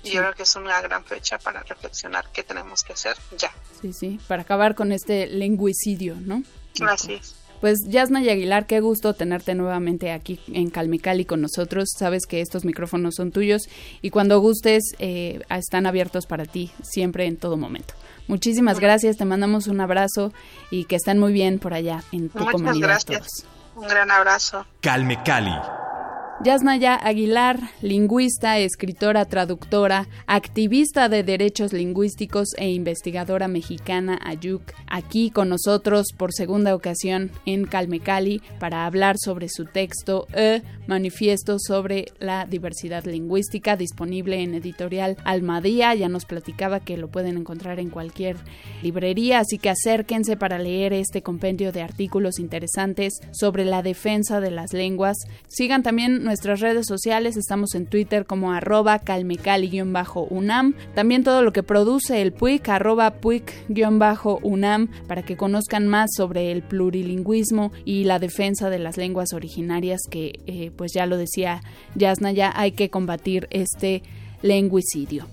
Y 0.04 0.12
yo 0.12 0.21
creo 0.21 0.34
que 0.34 0.43
es 0.43 0.56
una 0.56 0.82
gran 0.82 1.06
fecha 1.06 1.38
para 1.38 1.62
reflexionar 1.62 2.32
qué 2.32 2.43
tenemos 2.43 2.84
que 2.84 2.93
hacer 2.93 3.15
ya. 3.38 3.52
Sí, 3.82 3.93
sí, 3.93 4.19
para 4.28 4.41
acabar 4.41 4.74
con 4.74 4.91
este 4.91 5.28
lingüicidio, 5.28 6.15
¿no? 6.15 6.43
Así 6.88 7.13
es. 7.13 7.36
Pues 7.62 7.78
Yasna 7.88 8.21
y 8.24 8.30
Aguilar, 8.30 8.65
qué 8.65 8.80
gusto 8.82 9.13
tenerte 9.13 9.54
nuevamente 9.54 10.12
aquí 10.12 10.39
en 10.52 10.71
Calmicali 10.71 11.26
con 11.26 11.41
nosotros. 11.41 11.89
Sabes 11.97 12.26
que 12.26 12.41
estos 12.41 12.65
micrófonos 12.65 13.15
son 13.15 13.32
tuyos 13.32 13.69
y 14.02 14.10
cuando 14.10 14.39
gustes 14.39 14.84
eh, 15.00 15.41
están 15.50 15.86
abiertos 15.86 16.26
para 16.26 16.45
ti 16.45 16.71
siempre 16.82 17.28
en 17.28 17.38
todo 17.38 17.58
momento. 17.58 17.93
Muchísimas 18.28 18.80
gracias, 18.80 19.17
te 19.17 19.26
mandamos 19.26 19.67
un 19.67 19.80
abrazo 19.80 20.34
y 20.71 20.86
que 20.86 20.95
estén 20.95 21.19
muy 21.19 21.34
bien 21.34 21.60
por 21.60 21.74
allá 21.74 22.04
en 22.12 22.30
tu 22.30 22.39
Muchas 22.39 22.54
comunidad. 22.54 22.88
gracias. 22.88 23.45
Un 23.76 23.88
gran 23.88 24.10
abrazo. 24.10 24.65
Calme 24.82 25.21
Cali. 25.24 25.54
Yasnaya 26.43 26.95
Aguilar, 26.95 27.60
lingüista, 27.84 28.58
escritora, 28.58 29.25
traductora, 29.25 30.08
activista 30.25 31.08
de 31.08 31.21
derechos 31.21 31.71
lingüísticos 31.71 32.56
e 32.58 32.71
investigadora 32.71 33.47
mexicana 33.47 34.19
Ayuk, 34.23 34.63
aquí 34.88 35.30
con 35.30 35.49
nosotros 35.49 36.08
por 36.17 36.34
segunda 36.34 36.73
ocasión 36.73 37.30
en 37.45 37.65
Calmecali 37.65 38.41
para 38.60 38.88
hablar 38.88 39.17
sobre 39.19 39.49
su 39.49 39.65
texto 39.65 40.25
E, 40.34 40.63
Manifiesto 40.88 41.58
sobre 41.58 42.08
la 42.19 42.45
diversidad 42.45 43.06
lingüística, 43.06 43.77
disponible 43.77 44.41
en 44.41 44.56
editorial 44.56 45.15
Almadía. 45.23 45.93
Ya 45.95 46.10
nos 46.10 46.25
platicaba 46.25 46.80
que 46.80 46.97
lo 46.97 47.08
pueden 47.08 47.38
encontrar 47.38 47.80
en 47.80 47.89
cualquier 47.89 48.36
librería, 48.82 49.39
así 49.39 49.58
que 49.58 49.69
acérquense 49.69 50.36
para 50.36 50.60
leer 50.60 50.91
este 50.91 51.21
compendio 51.21 51.71
de 51.71 51.82
artículos 51.82 52.39
interesantes 52.39 53.21
sobre 53.32 53.63
la 53.63 53.84
defensa 53.84 54.41
de 54.41 54.51
las 54.51 54.73
lenguas. 54.73 55.17
Sigan 55.47 55.84
también 55.84 56.27
nuestras 56.32 56.62
redes 56.62 56.86
sociales, 56.88 57.36
estamos 57.36 57.76
en 57.76 57.88
Twitter 57.88 58.26
como 58.26 58.54
arroba 58.54 59.00
calmecali-unam, 59.00 60.76
también 60.96 61.26
todo 61.26 61.44
lo 61.44 61.52
que 61.52 61.62
produce 61.62 62.22
el 62.22 62.32
PUIC, 62.32 62.70
arroba 62.70 63.15
PUIC-unam, 63.15 64.88
para 65.10 65.24
que 65.24 65.36
conozcan 65.36 65.89
más 65.89 66.10
sobre 66.15 66.54
el 66.54 66.62
plurilingüismo 66.62 67.74
y 67.84 68.06
la 68.06 68.17
defensa 68.17 68.70
de 68.70 68.80
las 68.80 68.96
lenguas 68.96 69.34
originarias 69.34 70.00
que, 70.10 70.39
eh, 70.48 70.72
pues 70.74 70.94
ya 70.96 71.06
lo 71.06 71.17
decía 71.17 71.63
Yasna, 71.96 72.32
ya 72.32 72.54
hay 72.56 72.72
que 72.72 72.89
combatir 72.89 73.50
este 73.52 74.02
lenguicidio. 74.41 75.28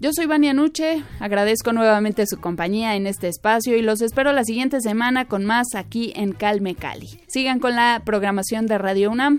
Yo 0.00 0.10
soy 0.12 0.26
Vania 0.26 0.52
Nuche, 0.52 1.04
agradezco 1.20 1.72
nuevamente 1.72 2.26
su 2.26 2.40
compañía 2.40 2.96
en 2.96 3.06
este 3.06 3.28
espacio 3.28 3.76
y 3.76 3.82
los 3.82 4.02
espero 4.02 4.32
la 4.32 4.42
siguiente 4.42 4.80
semana 4.80 5.26
con 5.26 5.44
más 5.44 5.76
aquí 5.76 6.12
en 6.16 6.32
Calme 6.32 6.74
Cali. 6.74 7.20
Sigan 7.28 7.60
con 7.60 7.76
la 7.76 8.02
programación 8.04 8.66
de 8.66 8.78
Radio 8.78 9.12
UNAM. 9.12 9.38